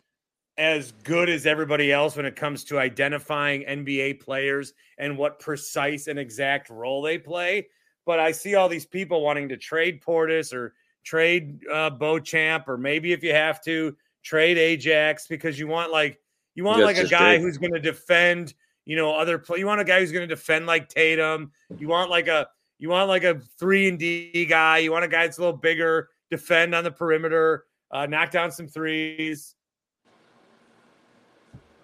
[0.57, 6.07] as good as everybody else when it comes to identifying NBA players and what precise
[6.07, 7.67] and exact role they play.
[8.07, 12.79] But I see all these people wanting to trade Portis or trade uh, Beauchamp, or
[12.79, 16.21] maybe if you have to trade Ajax because you want like
[16.55, 17.41] you want Yes, like a guy did.
[17.41, 18.55] who's going to defend.
[18.89, 19.59] You know, other play.
[19.59, 21.53] You want a guy who's going to defend like Tatum.
[21.79, 22.49] You want like a
[22.79, 24.79] you want like a three and D guy.
[24.79, 28.51] You want a guy that's a little bigger, defend on the perimeter, uh, knock down
[28.51, 29.55] some threes.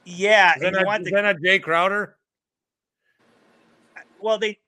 [0.07, 2.17] yeah, Is that, not, want is the, that not Jae Crowder?
[4.19, 4.59] well they.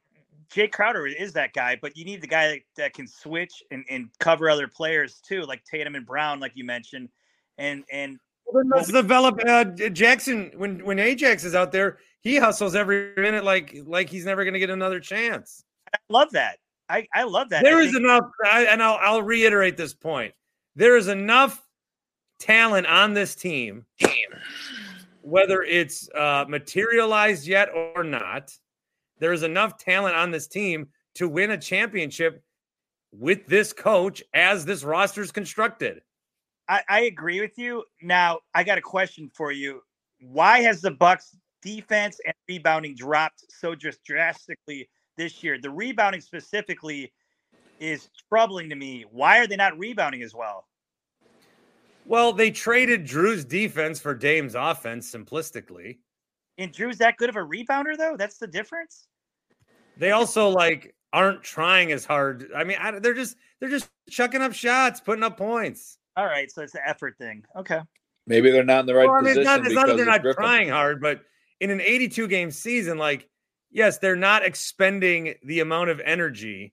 [0.54, 3.82] Jae Crowder is that guy, but you need the guy that, that can switch and,
[3.90, 7.08] and cover other players too, like Tatum and Brown, like you mentioned,
[7.56, 11.98] and and Well, then let's develop uh, Jackson when when Ajax is out there.
[12.26, 15.62] He hustles every minute like like he's never going to get another chance.
[15.94, 16.58] I love that.
[16.88, 17.62] I I love that.
[17.62, 20.34] There I is think- enough, I, and I'll, I'll reiterate this point.
[20.74, 21.62] There is enough
[22.40, 23.86] talent on this team,
[25.20, 28.52] whether it's uh, materialized yet or not.
[29.20, 32.42] There is enough talent on this team to win a championship
[33.12, 36.00] with this coach as this roster is constructed.
[36.68, 37.84] I, I agree with you.
[38.02, 39.80] Now, I got a question for you.
[40.20, 45.58] Why has the Bucks defense and rebounding dropped so just drastically this year?
[45.60, 47.12] The rebounding specifically
[47.80, 49.04] is troubling to me.
[49.10, 50.66] Why are they not rebounding as well?
[52.06, 55.98] Well, they traded Drew's defense for Dame's offense simplistically.
[56.56, 58.16] And Drew's that good of a rebounder though?
[58.16, 59.08] That's the difference.
[59.98, 62.48] They also like aren't trying as hard.
[62.54, 65.98] I mean, I, they're just they're just chucking up shots, putting up points.
[66.16, 67.44] All right, so it's the effort thing.
[67.56, 67.80] Okay.
[68.26, 69.86] Maybe they're not in the right Well, I mean, position it's not, it's not that
[69.86, 70.42] because they're not Griffin.
[70.42, 71.20] trying hard, but
[71.60, 73.28] in an 82 game season, like,
[73.70, 76.72] yes, they're not expending the amount of energy.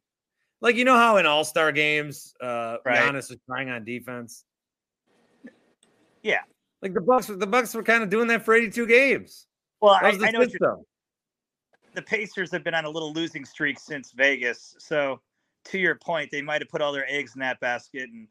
[0.61, 2.97] Like, you know how in all star games, uh, Right.
[2.99, 4.45] Giannis is trying on defense?
[6.21, 6.39] Yeah.
[6.81, 9.47] Like the Bucks, the Bucks were kind of doing that for 82 games.
[9.81, 10.85] Well, I, I know what you're, system.
[11.93, 14.75] the Pacers have been on a little losing streak since Vegas.
[14.79, 15.19] So,
[15.65, 18.27] to your point, they might have put all their eggs in that basket, and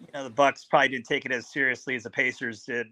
[0.00, 2.88] you know the Bucks probably didn't take it as seriously as the Pacers did.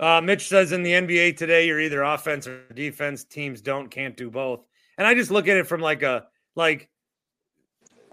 [0.00, 3.22] Uh, Mitch says in the NBA today, you're either offense or defense.
[3.22, 4.64] Teams don't, can't do both.
[4.96, 6.26] And I just look at it from like a
[6.56, 6.88] like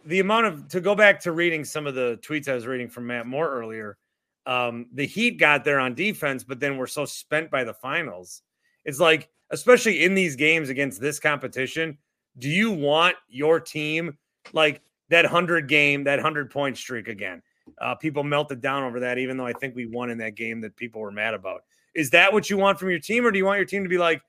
[0.05, 2.89] the amount of to go back to reading some of the tweets I was reading
[2.89, 3.97] from Matt Moore earlier.
[4.45, 8.41] Um, the Heat got there on defense, but then we're so spent by the finals.
[8.85, 11.97] It's like, especially in these games against this competition,
[12.37, 14.17] do you want your team
[14.51, 17.41] like that hundred game, that hundred point streak again?
[17.81, 20.61] Uh, people melted down over that, even though I think we won in that game
[20.61, 21.63] that people were mad about.
[21.95, 23.89] Is that what you want from your team, or do you want your team to
[23.89, 24.21] be like,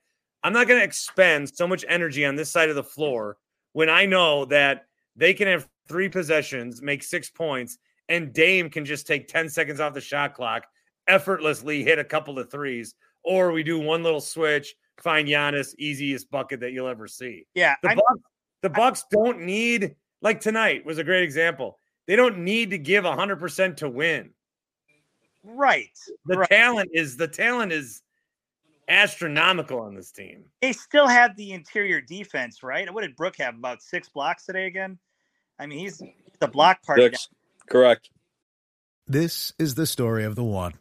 [0.43, 3.37] I'm not going to expend so much energy on this side of the floor
[3.73, 4.85] when I know that
[5.15, 7.77] they can have three possessions, make six points,
[8.07, 10.65] and Dame can just take 10 seconds off the shot clock,
[11.07, 16.31] effortlessly hit a couple of threes, or we do one little switch, find Giannis, easiest
[16.31, 17.45] bucket that you'll ever see.
[17.53, 18.21] Yeah, The Bucks,
[18.61, 21.79] the Bucks don't need like tonight was a great example.
[22.09, 24.31] They don't need to give 100% to win.
[25.43, 25.95] right.
[26.25, 26.49] The right.
[26.49, 28.01] talent is the talent is
[28.87, 30.45] astronomical on this team.
[30.59, 32.91] They still have the interior defense, right?
[32.91, 33.53] What did Brook have?
[33.53, 34.97] About six blocks today again.
[35.59, 36.01] I mean, he's
[36.39, 36.97] the block part.
[36.97, 37.29] Six.
[37.69, 38.09] Correct.
[39.05, 40.73] This is the story of the one.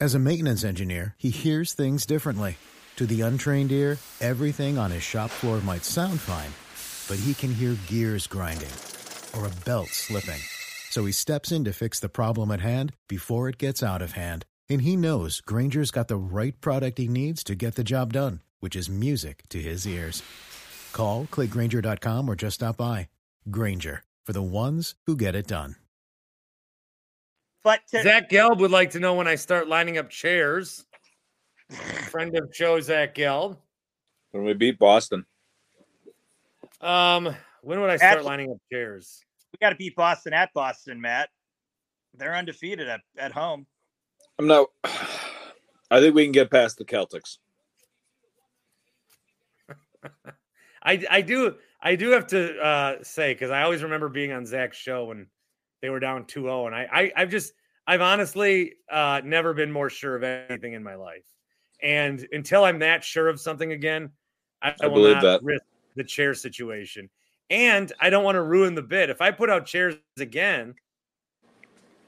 [0.00, 2.58] As a maintenance engineer, he hears things differently.
[2.94, 6.52] To the untrained ear, everything on his shop floor might sound fine,
[7.08, 8.70] but he can hear gears grinding
[9.36, 10.38] or a belt slipping.
[10.90, 14.12] So he steps in to fix the problem at hand before it gets out of
[14.12, 14.44] hand.
[14.68, 18.40] And he knows Granger's got the right product he needs to get the job done,
[18.58, 20.22] which is music to his ears.
[20.92, 23.08] Call, clickgranger.com, or just stop by.
[23.50, 25.76] Granger, for the ones who get it done.
[27.62, 30.84] But to, Zach Gelb would like to know when I start lining up chairs.
[32.10, 33.58] Friend of show, Zach Gelb.
[34.32, 35.24] When we beat Boston.
[36.80, 39.24] Um, when would I start Actually- lining up chairs?
[39.60, 41.28] We got to beat Boston at Boston, Matt.
[42.14, 43.66] They're undefeated at, at home.
[44.38, 44.68] I'm not.
[45.92, 47.38] I think we can get past the Celtics.
[50.82, 54.46] I I do I do have to uh, say because I always remember being on
[54.46, 55.26] Zach's show when
[55.82, 57.52] they were down 2-0 and I, I I've just
[57.86, 61.24] I've honestly uh, never been more sure of anything in my life.
[61.82, 64.10] And until I'm that sure of something again,
[64.62, 65.42] I, I will believe not that.
[65.42, 65.64] risk
[65.96, 67.10] the chair situation.
[67.50, 69.10] And I don't want to ruin the bid.
[69.10, 70.74] If I put out chairs again,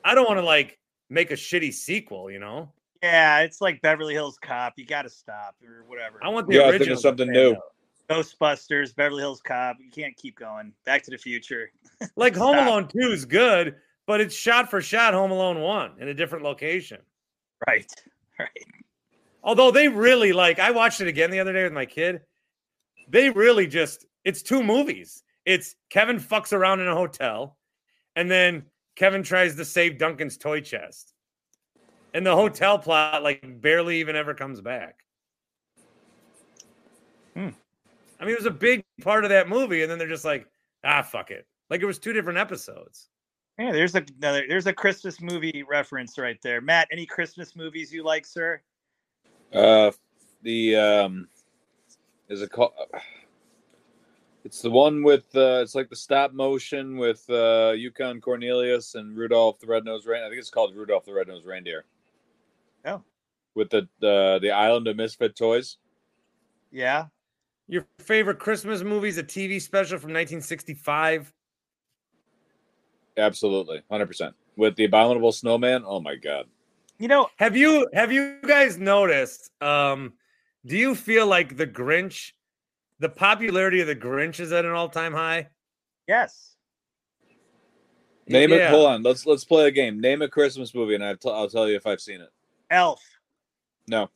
[0.04, 0.78] I don't want to like
[1.10, 2.72] make a shitty sequel, you know?
[3.02, 4.74] Yeah, it's like Beverly Hills Cop.
[4.76, 6.18] You got to stop or whatever.
[6.22, 6.78] I want the Yeah, original.
[6.78, 7.56] thinking to something new.
[8.08, 9.76] Ghostbusters, Beverly Hills Cop.
[9.80, 10.72] You can't keep going.
[10.84, 11.70] Back to the Future.
[12.16, 13.76] Like Home Alone 2 is good,
[14.06, 16.98] but it's shot for shot Home Alone 1 in a different location.
[17.66, 17.90] Right.
[18.38, 18.48] Right.
[19.44, 22.22] Although they really like, I watched it again the other day with my kid.
[23.08, 25.22] They really just, it's two movies.
[25.44, 27.56] It's Kevin fucks around in a hotel,
[28.16, 28.64] and then
[28.96, 31.14] Kevin tries to save Duncan's toy chest.
[32.14, 35.00] And the hotel plot, like, barely even ever comes back.
[37.34, 37.48] Hmm.
[38.20, 40.46] I mean, it was a big part of that movie, and then they're just like,
[40.84, 41.46] ah, fuck it.
[41.70, 43.08] Like, it was two different episodes.
[43.58, 46.60] Yeah, there's a another, there's a Christmas movie reference right there.
[46.60, 48.60] Matt, any Christmas movies you like, sir?
[49.52, 49.90] Uh,
[50.42, 51.28] the um,
[52.28, 52.72] is it called?
[54.44, 59.16] It's the one with uh, it's like the stop motion with uh, Yukon Cornelius and
[59.16, 60.26] Rudolph the Red-Nosed Reindeer.
[60.26, 61.84] I think it's called Rudolph the Red-Nosed Reindeer.
[62.84, 63.02] Oh.
[63.54, 65.76] With the the the Island of Misfit Toys.
[66.72, 67.06] Yeah.
[67.68, 71.32] Your favorite Christmas movie is a TV special from 1965.
[73.16, 74.34] Absolutely, hundred percent.
[74.56, 75.84] With the Abominable Snowman.
[75.86, 76.46] Oh my god.
[76.98, 79.50] You know, Have you have you guys noticed?
[79.62, 80.14] Um,
[80.66, 82.32] do you feel like the Grinch,
[83.02, 85.48] the popularity of the Grinch is at an all time high?
[86.08, 86.48] yes.
[88.28, 88.70] Name it.
[88.70, 89.02] Hold on.
[89.02, 90.00] Let's let's play a game.
[90.00, 92.30] Name a Christmas movie, and I'll, t- I'll tell you if I've seen it.
[92.70, 93.02] Elf.
[93.88, 94.08] No,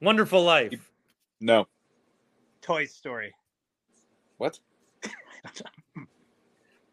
[0.00, 0.90] Wonderful Life.
[1.40, 1.66] no.
[2.62, 3.34] Toy Story.
[4.38, 4.58] What?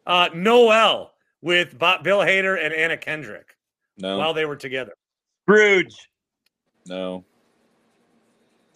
[0.06, 3.56] Uh, Noelle with Bob, Bill Hader and Anna Kendrick
[3.98, 4.18] No.
[4.18, 4.92] while they were together.
[5.44, 5.96] Scrooge.
[6.88, 7.24] No.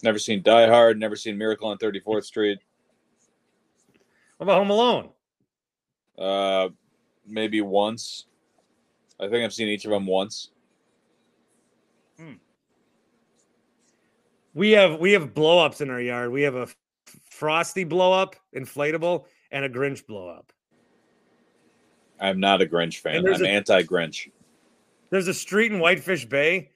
[0.02, 0.98] Never seen Die Hard.
[0.98, 2.58] Never seen Miracle on 34th Street.
[4.36, 5.08] What about Home Alone?
[6.16, 6.68] Uh,
[7.26, 8.26] maybe once.
[9.20, 10.50] I think I've seen each of them once.
[14.54, 16.32] We have we have blow ups in our yard.
[16.32, 16.66] We have a
[17.30, 20.52] frosty blow up, inflatable, and a Grinch blow up.
[22.20, 23.24] I'm not a Grinch fan.
[23.24, 24.32] I'm anti-Grinch.
[25.10, 26.70] There's a street in Whitefish Bay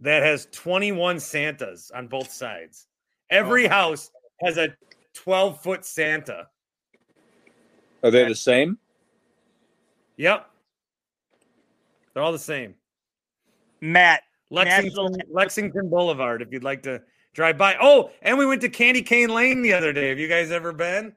[0.00, 2.86] that has 21 Santas on both sides.
[3.30, 4.10] Every Oh house
[4.42, 4.74] has a
[5.14, 6.48] 12 foot Santa.
[8.02, 8.78] Are they the same?
[10.16, 10.48] Yep.
[12.12, 12.74] They're all the same.
[13.80, 14.22] Matt.
[14.50, 17.76] Lexington, National- Lexington Boulevard, if you'd like to drive by.
[17.80, 20.10] Oh, and we went to Candy Cane Lane the other day.
[20.10, 21.14] Have you guys ever been?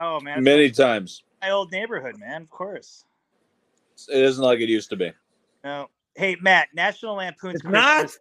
[0.00, 0.42] Oh man.
[0.42, 1.24] Many times.
[1.42, 2.42] My old neighborhood, man.
[2.42, 3.04] Of course.
[4.08, 5.12] It isn't like it used to be.
[5.64, 5.90] No.
[6.18, 6.66] Hey, Matt.
[6.74, 8.00] National Lampoon's It's not?
[8.00, 8.18] Christmas,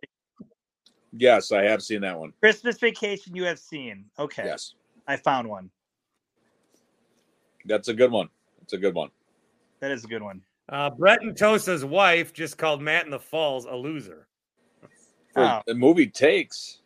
[1.13, 2.31] Yes, I have seen that one.
[2.39, 3.35] Christmas Vacation.
[3.35, 4.05] You have seen.
[4.19, 4.43] Okay.
[4.45, 4.75] Yes,
[5.07, 5.71] I found one.
[7.65, 8.29] that's a good one.
[8.61, 9.09] It's a good one.
[9.79, 10.41] That is a good one.
[10.69, 14.27] Uh, Brett and Tosa's wife just called Matt in the Falls a loser.
[15.33, 15.61] For Oh.
[15.65, 16.81] the movie takes.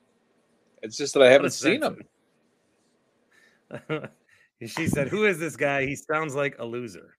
[0.82, 2.01] It's just that I haven't seen him.
[4.66, 5.86] she said, "Who is this guy?
[5.86, 7.18] He sounds like a loser."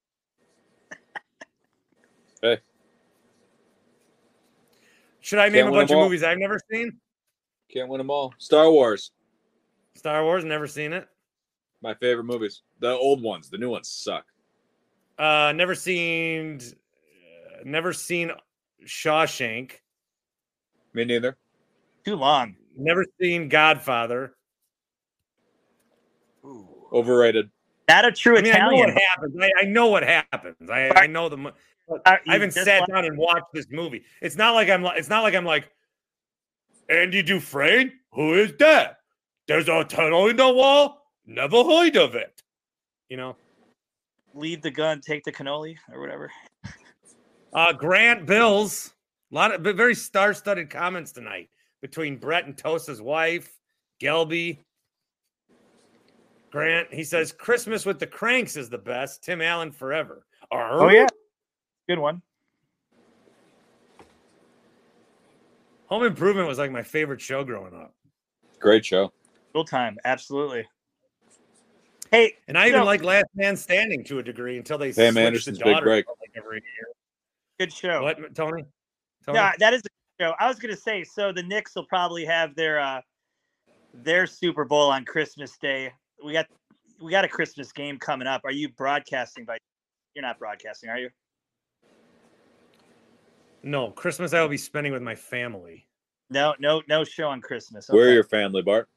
[2.41, 2.59] Hey.
[5.33, 6.05] Should I name Can't a bunch of all.
[6.05, 6.93] movies I've never seen?
[7.73, 8.35] Can't win them all.
[8.37, 9.13] Star Wars,
[9.95, 11.09] Star Wars, never seen it.
[11.81, 12.61] my favorite movies.
[12.81, 14.27] The old ones, the new ones suck.
[15.19, 18.31] Uh, never seen, uh, never seen
[18.85, 19.73] Shawshank.
[20.93, 21.39] Me neither.
[22.05, 22.55] Too long.
[22.77, 24.35] Never seen Godfather.
[26.93, 27.49] Overrated.
[27.89, 28.95] Not a true I mean, I know Italian.
[28.95, 29.37] what happens.
[29.41, 30.69] I, I know what happens.
[30.71, 31.55] I, I know the.
[31.93, 34.05] Mo- Uh, I haven't sat like- down and watched this movie.
[34.21, 34.83] It's not like I'm.
[34.83, 35.71] like It's not like I'm like
[36.89, 37.93] Andy Dufresne.
[38.13, 38.99] Who is that?
[39.47, 41.11] There's a tunnel in the wall.
[41.27, 42.43] Never heard of it.
[43.09, 43.37] You know.
[44.35, 46.31] leave the gun, take the cannoli, or whatever.
[47.53, 48.95] Uh, Grant Bills.
[49.31, 51.49] A lot of but very star-studded comments tonight
[51.83, 53.59] between Brett and Tosa's wife,
[54.01, 54.59] Gelby.
[56.51, 59.23] Grant, he says Christmas with the Cranks is the best.
[59.25, 60.27] Tim Allen forever.
[60.51, 61.07] Oh yeah,
[61.89, 62.23] good one.
[65.87, 67.95] Home Improvement was like my favorite show growing up.
[68.59, 69.13] Great show.
[69.53, 70.67] Full time, absolutely.
[72.11, 75.15] Hey, And I even So- like Last Man Standing to a degree until they Pam
[75.15, 76.07] switched Anderson's the big daughter break.
[76.09, 76.87] like every year.
[77.59, 78.03] good show.
[78.03, 78.65] What, Tony?
[79.25, 79.37] Tony?
[79.39, 80.35] Yeah, that is a show.
[80.39, 83.01] I was gonna say, so the Knicks will probably have their uh
[83.95, 85.93] their Super Bowl on Christmas Day.
[86.25, 86.47] We got
[87.01, 88.43] we got a Christmas game coming up.
[88.45, 89.59] Are you broadcasting by
[90.15, 91.11] you're not broadcasting, are you?
[93.63, 95.87] No, Christmas I will be spending with my family.
[96.31, 97.89] No, no, no show on Christmas.
[97.89, 98.89] Where are your family, Bart?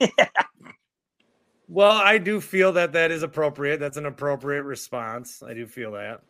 [1.72, 3.78] Well, I do feel that that is appropriate.
[3.78, 5.40] That's an appropriate response.
[5.40, 6.20] I do feel that.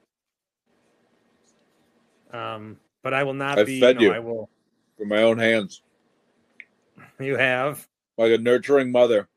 [2.31, 3.81] Um, but I will not I've be.
[3.81, 4.13] fed no, you.
[4.13, 4.51] I will.
[4.99, 5.81] From my own hands,
[7.19, 7.89] You have.
[8.19, 9.29] like a nurturing mother.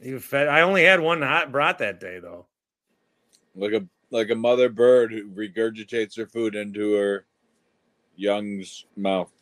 [0.00, 0.48] You fed.
[0.48, 2.46] I only had one hot brat that day, though.
[3.54, 7.26] like a like a mother bird who regurgitates her food into her
[8.14, 9.32] young's mouth.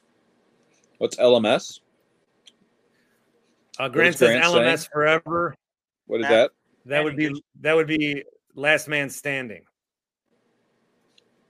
[0.98, 1.80] What's LMS?
[3.78, 4.88] Uh, Grant is says Grant LMS saying?
[4.92, 5.54] forever.
[6.06, 6.50] What is Uh, that?
[6.86, 9.64] That would be that would be last man standing.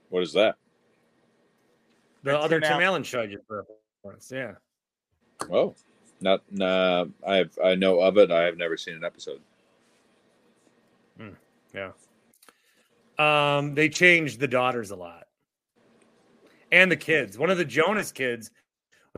[0.09, 0.55] What is that?
[2.23, 2.83] The Tim other Tim Allen.
[2.83, 3.39] Allen show you
[4.03, 4.31] reference.
[4.31, 4.53] Yeah.
[5.51, 5.75] Oh,
[6.19, 7.05] not nah.
[7.25, 8.31] I've I know of it.
[8.31, 9.41] I have never seen an episode.
[11.73, 11.91] Yeah.
[13.21, 15.25] Um, they changed the daughters a lot.
[16.71, 17.37] And the kids.
[17.37, 18.49] One of the Jonas kids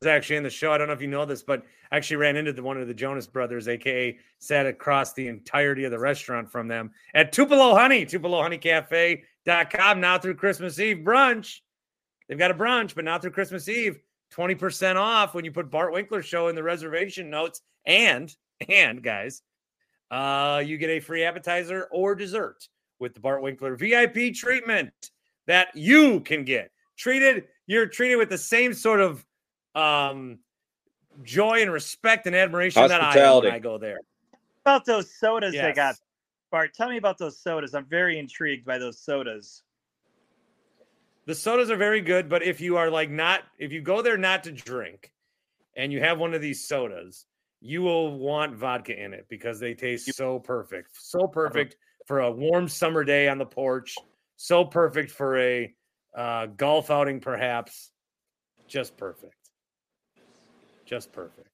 [0.02, 0.74] was actually in the show.
[0.74, 2.94] I don't know if you know this, but actually ran into the, one of the
[2.94, 8.06] Jonas brothers, aka sat across the entirety of the restaurant from them at Tupelo Honey,
[8.06, 11.60] tupelo honey TupeloHoneyCafe.com now through Christmas Eve brunch.
[12.28, 14.00] They've got a brunch, but now through Christmas Eve,
[14.36, 17.62] 20% off when you put Bart Winkler show in the reservation notes.
[17.86, 18.36] And,
[18.68, 19.44] and guys,
[20.10, 22.68] uh, you get a free appetizer or dessert
[23.04, 25.12] with the Bart Winkler VIP treatment
[25.46, 26.72] that you can get.
[26.98, 29.24] Treated, you're treated with the same sort of
[29.76, 30.40] um,
[31.22, 33.48] joy and respect and admiration that I am Hospitality.
[33.48, 34.00] when I go there.
[34.66, 35.96] about those sodas they got?
[36.50, 37.76] Bart, tell me about those sodas.
[37.76, 39.64] I'm very intrigued by those sodas.
[41.26, 44.18] The sodas are very good, but if you are like not, if you go there
[44.18, 45.12] not to drink
[45.76, 47.26] and you have one of these sodas,
[47.60, 50.90] you will want vodka in it because they taste so perfect.
[50.94, 51.76] So perfect
[52.06, 53.96] for a warm summer day on the porch.
[54.36, 55.74] So perfect for a
[56.16, 57.92] uh, golf outing, perhaps.
[58.68, 59.36] Just perfect.
[60.86, 61.48] Just perfect.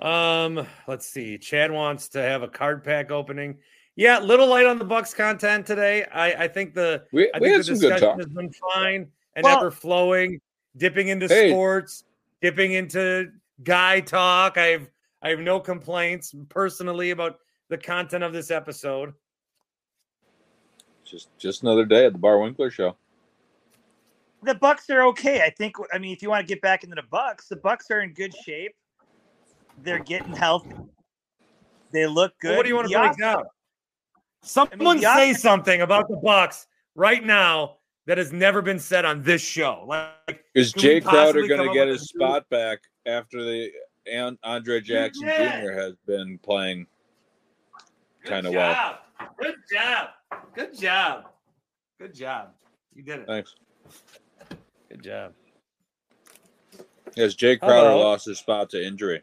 [0.00, 1.38] Um, let's see.
[1.38, 3.58] Chad wants to have a card pack opening.
[3.96, 6.04] Yeah, little light on the Bucks content today.
[6.04, 8.18] I, I think the We I we think had the some good discussion talk.
[8.18, 10.40] has been fine and Well- ever flowing,
[10.76, 11.50] dipping into Hey.
[11.50, 12.04] sports,
[12.40, 13.32] dipping into
[13.64, 14.56] guy talk.
[14.56, 14.88] I have
[15.22, 17.38] I have no complaints personally about
[17.68, 19.12] the content of this episode.
[21.04, 22.96] Just just another day at the Bart Winkler show.
[24.42, 25.42] The Bucks are okay.
[25.42, 25.74] I think.
[25.92, 28.12] I mean, if you want to get back into the Bucks, the Bucks are in
[28.12, 28.72] good shape.
[29.82, 30.74] They're getting healthy.
[31.92, 32.48] They look good.
[32.50, 33.44] Well, what do you want to The break off- down?
[34.42, 39.04] Someone the say off- something about the Bucks right now that has never been said
[39.04, 39.84] on this show.
[39.86, 43.70] Like Is Jae Crowder going to get his spot back after the
[44.10, 45.62] and Andre Jackson did.
[45.62, 45.72] Jr.
[45.72, 46.86] has been playing
[48.24, 48.74] kind of well?
[48.74, 48.96] job.
[49.40, 50.08] Good job.
[50.54, 51.24] Good job.
[52.00, 52.50] Good job.
[52.94, 53.26] You did it.
[53.26, 53.54] Thanks.
[54.88, 55.32] Good job.
[57.16, 59.22] Yes, Jae Crowder about- lost his spot to injury.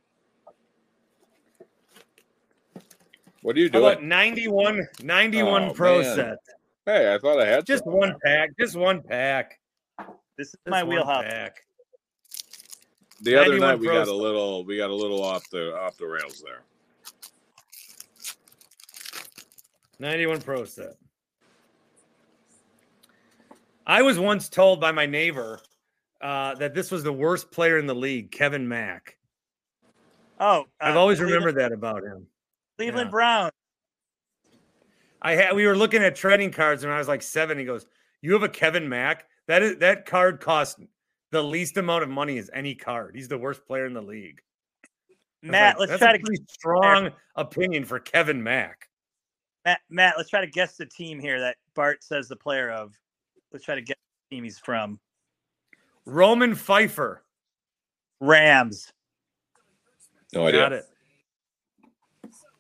[3.42, 3.84] What are you doing?
[3.86, 6.16] about 91, 91 Oh, pro man.
[6.16, 6.38] set?
[6.86, 7.94] Hey, I thought I had Just some.
[7.94, 8.50] one pack.
[8.60, 9.60] Just one pack.
[10.38, 11.24] This is Just my wheelhouse.
[11.26, 11.58] pack.
[13.22, 16.06] The other night we got a little we got a little off the off the
[16.06, 16.64] rails there.
[20.00, 20.96] 91 Pro set.
[23.88, 25.62] I was once told by my neighbor
[26.22, 29.16] uh, that this was the worst player in the league, Kevin Mack.
[30.40, 32.28] Oh, I've uh, always Cleveland- remembered that about him.
[32.78, 33.12] Cleveland yeah.
[33.12, 33.52] Browns.
[35.22, 37.58] I had we were looking at trading cards and I was like seven.
[37.58, 37.86] He goes,
[38.22, 39.26] "You have a Kevin Mack?
[39.48, 40.80] That is that card costs
[41.36, 43.14] the least amount of money as any card.
[43.14, 44.42] He's the worst player in the league."
[45.42, 48.88] Matt, like, let's That's try a to pretty strong opinion for Kevin Mack.
[49.66, 52.98] Matt, Matt, let's try to guess the team here that Bart says the player of.
[53.52, 53.98] Let's try to guess
[54.30, 55.00] the team he's from.
[56.06, 57.20] Roman Phifer.
[58.22, 58.92] Rams.
[60.34, 60.62] No idea.
[60.62, 60.86] Got it.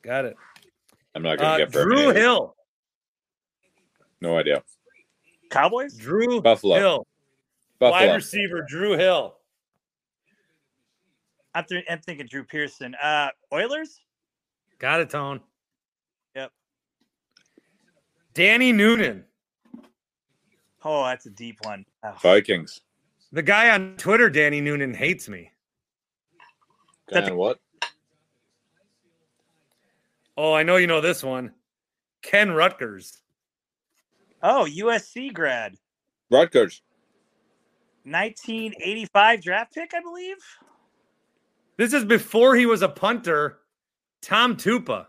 [0.03, 0.35] Got it.
[1.15, 2.19] I'm not gonna Uh, get very Drew many.
[2.19, 2.55] Hill.
[4.21, 4.63] No idea.
[5.49, 5.95] Cowboys?
[5.95, 6.75] Drew Buffalo.
[6.75, 7.07] Hill.
[7.91, 8.07] Buffalo.
[8.09, 9.35] Wide receiver Drew Hill.
[11.53, 12.95] I'm, th- I'm thinking Drew Pearson.
[13.01, 14.01] Uh, Oilers?
[14.79, 15.39] Got it, Tone.
[16.35, 16.51] Yep.
[18.33, 19.23] Danny Noonan.
[20.83, 21.85] Oh, that's a deep one.
[22.03, 22.13] Oh.
[22.21, 22.81] Vikings.
[23.31, 25.51] The guy on Twitter, Danny Noonan, hates me.
[27.07, 27.59] That's- And what?
[30.37, 31.53] Oh, I know you know this one.
[32.21, 33.19] Ken Ruettgers.
[34.43, 35.75] Oh, USC grad.
[36.31, 36.81] Ruettgers.
[38.05, 40.37] 1985 draft pick, I believe.
[41.77, 43.59] This is before he was a punter.
[44.21, 45.07] Tom Tupa.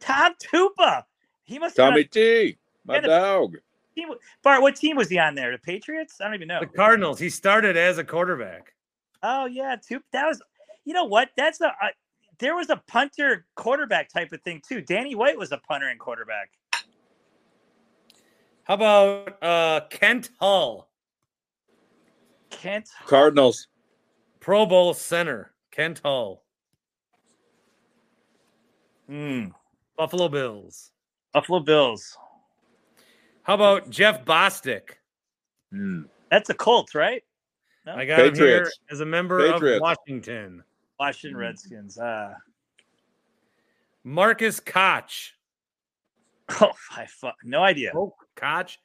[0.00, 1.04] Tom Tupa.
[1.44, 2.58] He must have Tommy been T.
[2.86, 3.56] My Yeah, dog.
[3.98, 4.14] on a.
[4.42, 5.52] Bart, what team was he on there?
[5.52, 6.20] The Patriots?
[6.20, 6.60] I don't even know.
[6.60, 7.18] The Cardinals.
[7.18, 8.72] He started as a quarterback.
[9.22, 10.02] Oh yeah, Tupa.
[10.12, 10.40] That was.
[10.84, 11.30] You know what?
[11.36, 11.66] That's a.
[11.68, 11.88] Uh,
[12.38, 14.80] there was a punter quarterback type of thing too.
[14.80, 16.50] Danny White was a punter and quarterback.
[18.64, 20.88] How about uh, Kent Hull,
[22.50, 22.88] Kent.
[23.06, 23.68] Cardinals.
[24.40, 25.52] Pro Bowl center?
[25.70, 26.42] Kent Hull,
[29.08, 29.52] Mm,
[29.96, 30.92] Buffalo Bills.
[31.32, 32.16] Buffalo Bills.
[33.42, 34.90] How about Jeff Bostic?
[35.72, 36.02] Hmm.
[36.30, 37.24] That's a Colts, right?
[37.86, 37.94] No?
[37.96, 39.76] I got him here as a member Patriots.
[39.76, 40.62] of Washington.
[41.00, 41.98] Washington Redskins.
[41.98, 42.34] Uh,
[44.04, 45.34] Markus Koch.
[46.60, 47.90] oh, I fu- no idea.
[47.96, 48.78] Oh, Koch.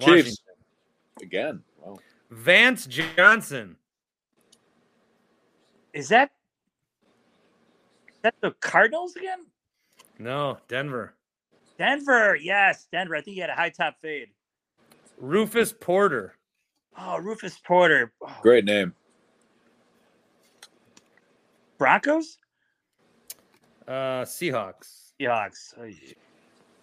[0.00, 0.38] Chiefs.
[1.22, 1.62] Again.
[1.78, 1.98] Wow.
[2.30, 3.76] Vance Johnson.
[5.92, 6.30] Is that
[8.08, 9.46] is that the Cardinals again?
[10.18, 11.14] No, Denver.
[11.78, 13.16] Denver, yes, Denver.
[13.16, 14.28] I think he had a high top fade.
[15.18, 16.34] Rufus Porter.
[16.98, 18.12] Oh, Rufus Porter.
[18.22, 18.94] Oh, Great name.
[21.78, 22.36] Broncos,
[23.88, 25.12] Uh, Seahawks.
[25.18, 25.74] Seahawks.
[25.80, 25.88] Oh,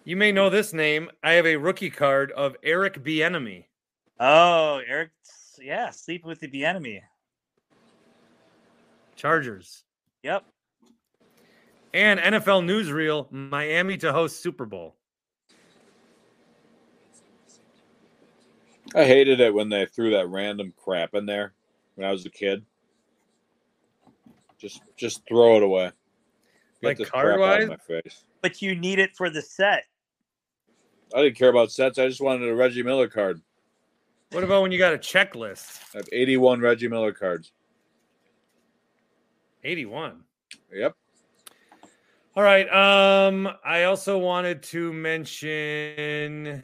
[0.04, 1.08] You may know this name.
[1.22, 3.66] I have a rookie card of Eric Bieniemy.
[4.18, 5.10] Oh, Eric.
[5.62, 7.02] Yeah, sleeping with the enemy.
[9.16, 9.84] Chargers.
[10.22, 10.44] Yep.
[11.94, 14.94] And NFL newsreel, Miami to host Super Bowl.
[18.94, 21.52] I hated it when they threw that random crap in there
[21.94, 22.64] when I was a kid.
[24.58, 25.90] Just just throw it away.
[26.82, 27.68] Get Like crap out of card-wise?
[27.68, 28.24] my face.
[28.40, 29.84] But you need it for the set.
[31.14, 31.98] I didn't care about sets.
[31.98, 33.40] I just wanted a Reggie Miller card.
[34.30, 35.80] What about when you got a checklist?
[35.94, 37.52] I have 81 Reggie Miller cards.
[39.64, 40.22] 81.
[40.72, 40.94] Yep.
[42.36, 42.68] All right.
[42.68, 46.62] Um, I also wanted to mention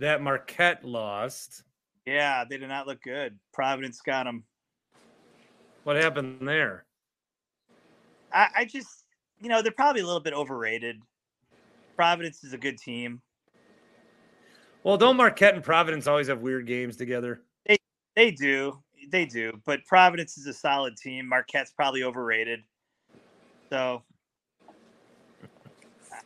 [0.00, 1.62] that Marquette lost.
[2.04, 3.38] Yeah, they did not look good.
[3.52, 4.44] Providence got them.
[5.84, 6.84] What happened there?
[8.32, 9.04] I, I just,
[9.40, 11.00] you know, they're probably a little bit overrated.
[11.96, 13.22] Providence is a good team.
[14.82, 17.42] Well, don't Marquette and Providence always have weird games together?
[17.66, 17.76] They
[18.16, 18.82] they do.
[19.10, 19.60] They do.
[19.66, 21.26] But Providence is a solid team.
[21.26, 22.60] Marquette's probably overrated.
[23.68, 24.02] So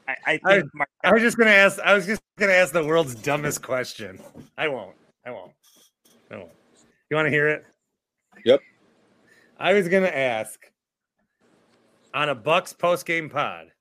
[0.06, 1.78] I, I I- Marquette, I was just gonna ask.
[1.80, 4.20] I was just gonna ask the world's dumbest question.
[4.56, 4.96] I won't.
[5.26, 5.52] I won't.
[6.30, 6.50] I won't.
[7.10, 7.64] You want to hear it?
[8.44, 8.60] Yep.
[9.58, 10.60] I was gonna ask
[12.12, 13.72] on a Bucks post game pod.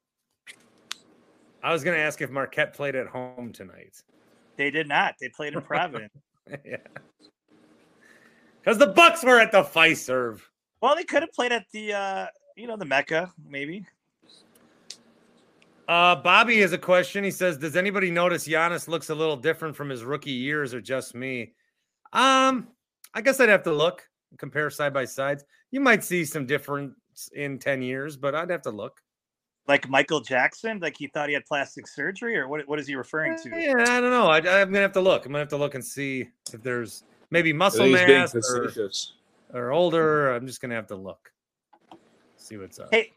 [1.64, 4.02] I was gonna ask if Marquette played at home tonight.
[4.58, 5.16] They did not.
[5.20, 6.14] They played in Providence.
[6.66, 6.78] yeah.
[8.60, 10.42] Because the Bucks were at the Fiserv.
[10.82, 13.86] well, they could have played at the uh, you know, the Mecca, maybe.
[15.88, 17.24] Uh, Bobby has a question.
[17.24, 20.80] He says, "Does anybody notice Giannis looks a little different from his rookie years, or
[20.80, 21.54] just me?"
[22.14, 22.70] Um,
[23.14, 25.44] I guess I'd have to look, compare side by sides.
[25.72, 26.94] You might see some difference
[27.34, 29.02] in ten years, but I'd have to look.
[29.68, 30.80] Like Michael Jackson?
[30.80, 32.68] Like he thought he had plastic surgery, or what?
[32.68, 33.50] What is he referring to?
[33.50, 34.28] Yeah, I don't know.
[34.28, 35.26] I, I'm gonna have to look.
[35.26, 38.70] I'm gonna have to look and see if there's maybe muscle think being mass or,
[39.54, 40.34] or older.
[40.34, 41.32] I'm just gonna have to look.
[42.36, 42.90] See what's up.
[42.92, 43.12] Hey,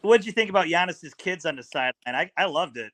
[0.00, 1.92] what did you think about Giannis's kids on the sideline?
[2.06, 2.90] I, I loved it.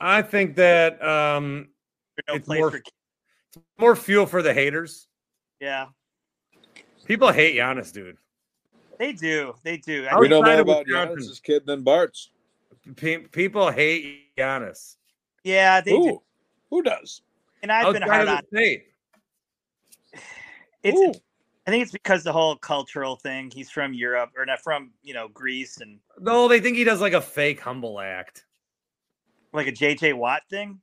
[0.00, 1.68] I think that um,
[2.28, 2.90] no It's place more- for kids.
[3.78, 5.06] more fuel for the haters.
[5.60, 5.86] Yeah,
[7.04, 8.16] People hate Giannis, dude.
[8.98, 9.54] They do.
[9.62, 10.06] They do.
[10.10, 11.16] I We know more of about Wisconsin.
[11.18, 12.30] Giannis's kid than Bart's.
[12.96, 14.96] Pe- people hate Giannis.
[15.42, 15.96] yeah, they do.
[15.96, 16.22] Who?
[16.70, 17.22] Who does?
[17.62, 18.42] And I've been hard on.
[18.50, 18.86] the state.
[20.82, 20.98] It's.
[20.98, 21.14] Who?
[21.66, 23.50] I think it's because the whole cultural thing.
[23.50, 27.00] He's from Europe, or not from you know Greece, and No, they think he does
[27.00, 28.44] like a fake humble act.
[29.54, 30.78] like a JJ Watt thing.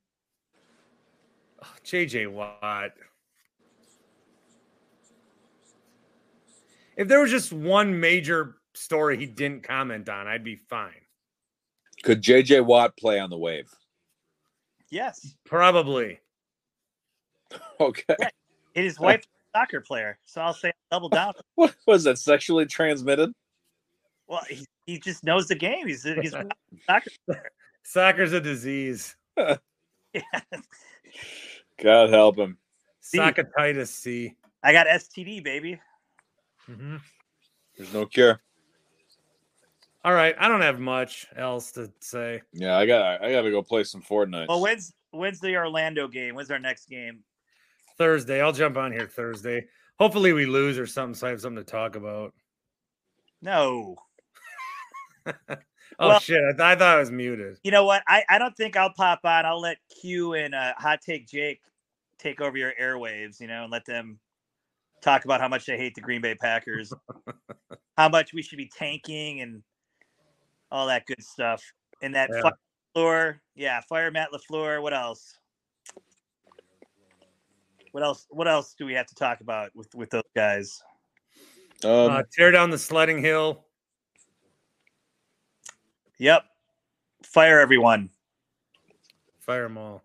[1.63, 2.91] Oh, JJ Watt.
[6.97, 10.91] If there was just one major story he didn't comment on, I'd be fine.
[12.03, 13.69] Could JJ Watt play on the wave?
[14.89, 16.19] Yes, Probably.
[17.79, 18.15] Okay.
[18.75, 21.33] it is wife a soccer player, so I'll say double down.
[21.55, 23.33] What was that sexually transmitted?
[24.27, 25.87] Well, he, he just knows the game.
[25.87, 26.47] He's he's a
[26.85, 27.09] soccer.
[27.83, 29.15] Soccer's a disease.
[29.37, 29.57] Yeah.
[31.81, 32.57] God help him.
[33.01, 33.17] See.
[33.17, 34.35] Socketitis C.
[34.63, 35.79] I got STD, baby.
[36.69, 37.01] Mhm.
[37.77, 38.41] There's no cure.
[40.03, 40.35] All right.
[40.39, 42.41] I don't have much else to say.
[42.53, 43.23] Yeah, I got.
[43.23, 44.47] I got to go play some Fortnite.
[44.47, 46.35] Well, when's when's the Orlando game?
[46.35, 47.23] When's our next game?
[47.97, 48.41] Thursday.
[48.41, 49.67] I'll jump on here Thursday.
[49.99, 52.33] Hopefully we lose or something, so I have something to talk about.
[53.41, 53.95] No.
[55.99, 56.41] Oh Well- shit!
[56.41, 57.59] I, th- I thought I was muted.
[57.63, 58.01] You know what?
[58.07, 59.45] I, I don't think I'll pop on.
[59.45, 61.61] I'll let Q and uh, Hot Take Jake
[62.17, 64.17] take over your airwaves, you know, and let them
[65.01, 66.93] talk about how much they hate the Green Bay Packers,
[67.97, 69.63] how much we should be tanking, and
[70.71, 71.63] all that good stuff.
[72.01, 72.41] And that Yeah.
[72.41, 72.53] fire
[72.95, 74.81] Lafleur, yeah, fire Matt Lafleur.
[74.81, 75.37] What else?
[77.91, 78.25] What else?
[78.29, 80.81] What else do we have to talk about with with those guys?
[81.83, 83.65] Um, uh, tear down the sledding hill.
[86.19, 86.45] Yep,
[87.23, 88.09] fire everyone.
[89.39, 90.03] Fire them all.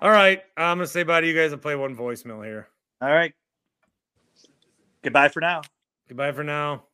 [0.00, 0.42] All right.
[0.56, 2.68] I'm gonna say bye to you guys and play one voicemail here.
[3.02, 3.34] All right.
[5.02, 5.62] Goodbye for now.
[6.08, 6.84] Goodbye for now.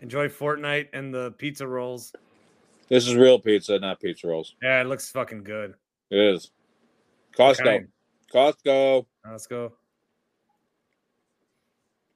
[0.00, 2.12] Enjoy Fortnite and the pizza rolls.
[2.88, 4.54] this is real pizza, not pizza rolls.
[4.62, 5.74] Yeah, it looks fucking good.
[6.10, 6.50] It is.
[7.36, 7.60] Costco.
[7.60, 7.84] Okay.
[8.32, 9.06] Costco.
[9.28, 9.72] Let's go.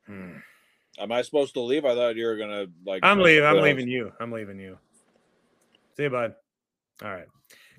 [0.06, 0.36] Hmm.
[0.98, 1.84] Am I supposed to leave?
[1.84, 3.00] I thought you were gonna like.
[3.02, 3.44] I'm leaving.
[3.44, 4.12] I'm leaving you.
[4.18, 4.78] I'm leaving you.
[5.96, 6.34] See you, bud.
[7.02, 7.26] All right.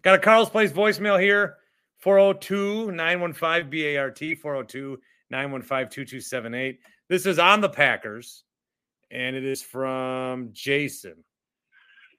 [0.01, 1.57] Got a Carl's Place voicemail here
[1.97, 4.99] 402 915 BART 402
[5.29, 6.79] 915 2278.
[7.07, 8.43] This is on the Packers,
[9.11, 11.15] and it is from Jason.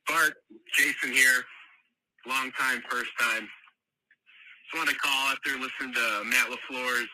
[0.08, 0.34] Bart,
[0.74, 1.44] Jason here.
[2.26, 3.48] Long time, first time.
[4.70, 7.08] Just wanted to call after listening to Matt LaFleur's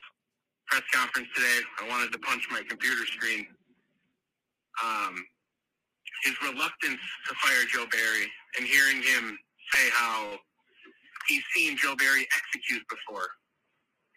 [0.66, 1.60] press conference today.
[1.80, 3.46] I wanted to punch my computer screen.
[4.84, 5.24] Um,
[6.24, 9.38] his reluctance to fire Joe Barry and hearing him
[9.72, 10.36] say how
[11.28, 13.28] he's seen Joe Barry execute before.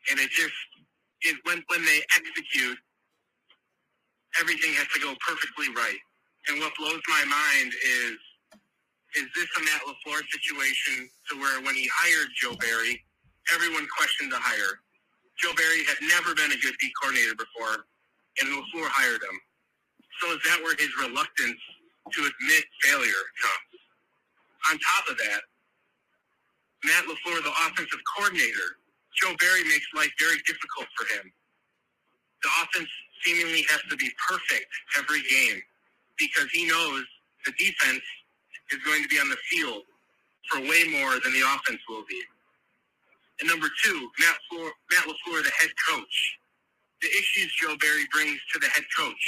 [0.09, 0.53] And it just,
[1.23, 2.77] it, when, when they execute,
[4.39, 5.99] everything has to go perfectly right.
[6.47, 8.17] And what blows my mind is
[9.17, 13.01] is this a Matt LaFleur situation to where when he hired Joe Barry,
[13.53, 14.77] everyone questioned the hire?
[15.41, 17.89] Joe Barry had never been a good D coordinator before,
[18.41, 19.37] and LaFleur hired him.
[20.21, 21.57] So is that where his reluctance
[22.13, 23.81] to admit failure comes?
[24.69, 25.41] On top of that,
[26.85, 28.77] Matt LaFleur, the offensive coordinator,
[29.21, 31.31] Joe Barry makes life very difficult for him.
[32.43, 32.89] The offense
[33.23, 35.61] seemingly has to be perfect every game
[36.17, 37.03] because he knows
[37.45, 38.03] the defense
[38.71, 39.83] is going to be on the field
[40.49, 42.21] for way more than the offense will be.
[43.39, 46.17] And number two, Matt, Floor, Matt LaFleur, the head coach.
[47.01, 49.25] The issues Joe Barry brings to the head coach,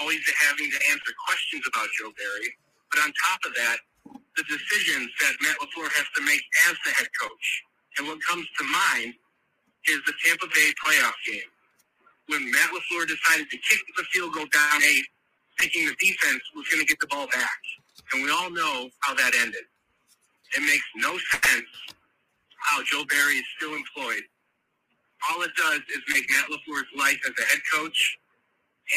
[0.00, 2.50] always having to answer questions about Joe Barry.
[2.90, 3.78] But on top of that,
[4.36, 7.46] the decisions that Matt LaFleur has to make as the head coach.
[7.98, 9.14] And what comes to mind
[9.88, 11.50] is the Tampa Bay playoff game.
[12.28, 15.04] When Matt LaFleur decided to kick the field goal down eight,
[15.58, 17.60] thinking the defense was going to get the ball back
[18.12, 19.62] and we all know how that ended.
[20.56, 21.66] It makes no sense
[22.58, 24.22] how Joe Barry is still employed.
[25.30, 28.18] All it does is make Matt LaFleur's life as a head coach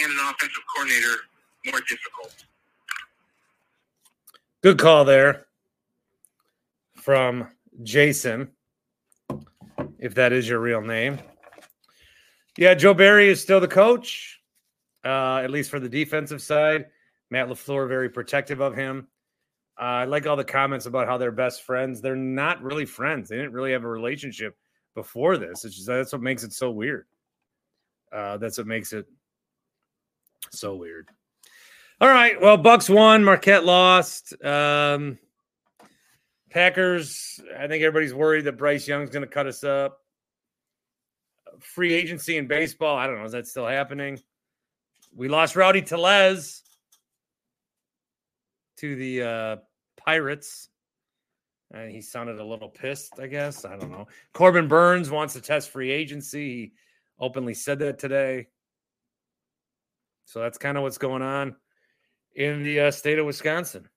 [0.02, 1.18] and an offensive coordinator
[1.66, 2.46] more difficult.
[4.62, 5.48] Good call there
[6.96, 7.48] from
[7.84, 8.50] Jason,
[10.04, 11.18] if that is your real name.
[12.58, 14.42] Yeah, Joe Barry is still the coach,
[15.06, 16.88] uh, at least for the defensive side.
[17.32, 19.08] Matt LaFleur very protective of him.
[19.80, 22.02] Uh, I like all the comments about how they're best friends.
[22.02, 23.30] They're not really friends.
[23.30, 24.58] They didn't really have a relationship
[24.94, 25.64] before this.
[25.64, 27.06] It's just, that's what makes it so weird.
[28.12, 29.08] Uh, that's what makes it
[30.52, 31.08] so weird.
[32.02, 32.40] All right.
[32.40, 33.24] Well, Bucks won.
[33.24, 34.34] Marquette lost.
[34.44, 35.18] Um,
[36.54, 37.40] Packers.
[37.58, 39.98] I think everybody's worried that Bryce Young's going to cut us up.
[41.60, 42.96] Free agency in baseball.
[42.96, 43.26] I don't know.
[43.26, 44.20] Is that still happening?
[45.16, 46.62] We lost Rowdy Tellez
[48.78, 49.56] to the uh,
[49.98, 50.70] Pirates.
[51.72, 53.66] And he sounded a little pissed, I guess.
[53.66, 54.08] I don't know.
[54.34, 56.50] Corbin Burnes wants to test free agency.
[56.50, 56.74] He
[57.20, 58.48] openly said that today.
[60.26, 61.56] So that's kind of what's going on
[62.36, 63.90] in the uh, state of Wisconsin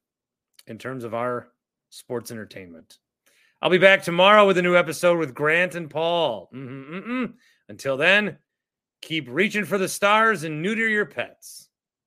[0.66, 1.48] in terms of our
[1.97, 2.99] sports entertainment.
[3.62, 6.51] I'll be back tomorrow with a new episode with Grant and Paul.
[6.55, 7.24] Mm-hmm, mm-hmm.
[7.68, 8.36] Until then,
[9.01, 11.65] keep reaching for the stars and neuter your pets.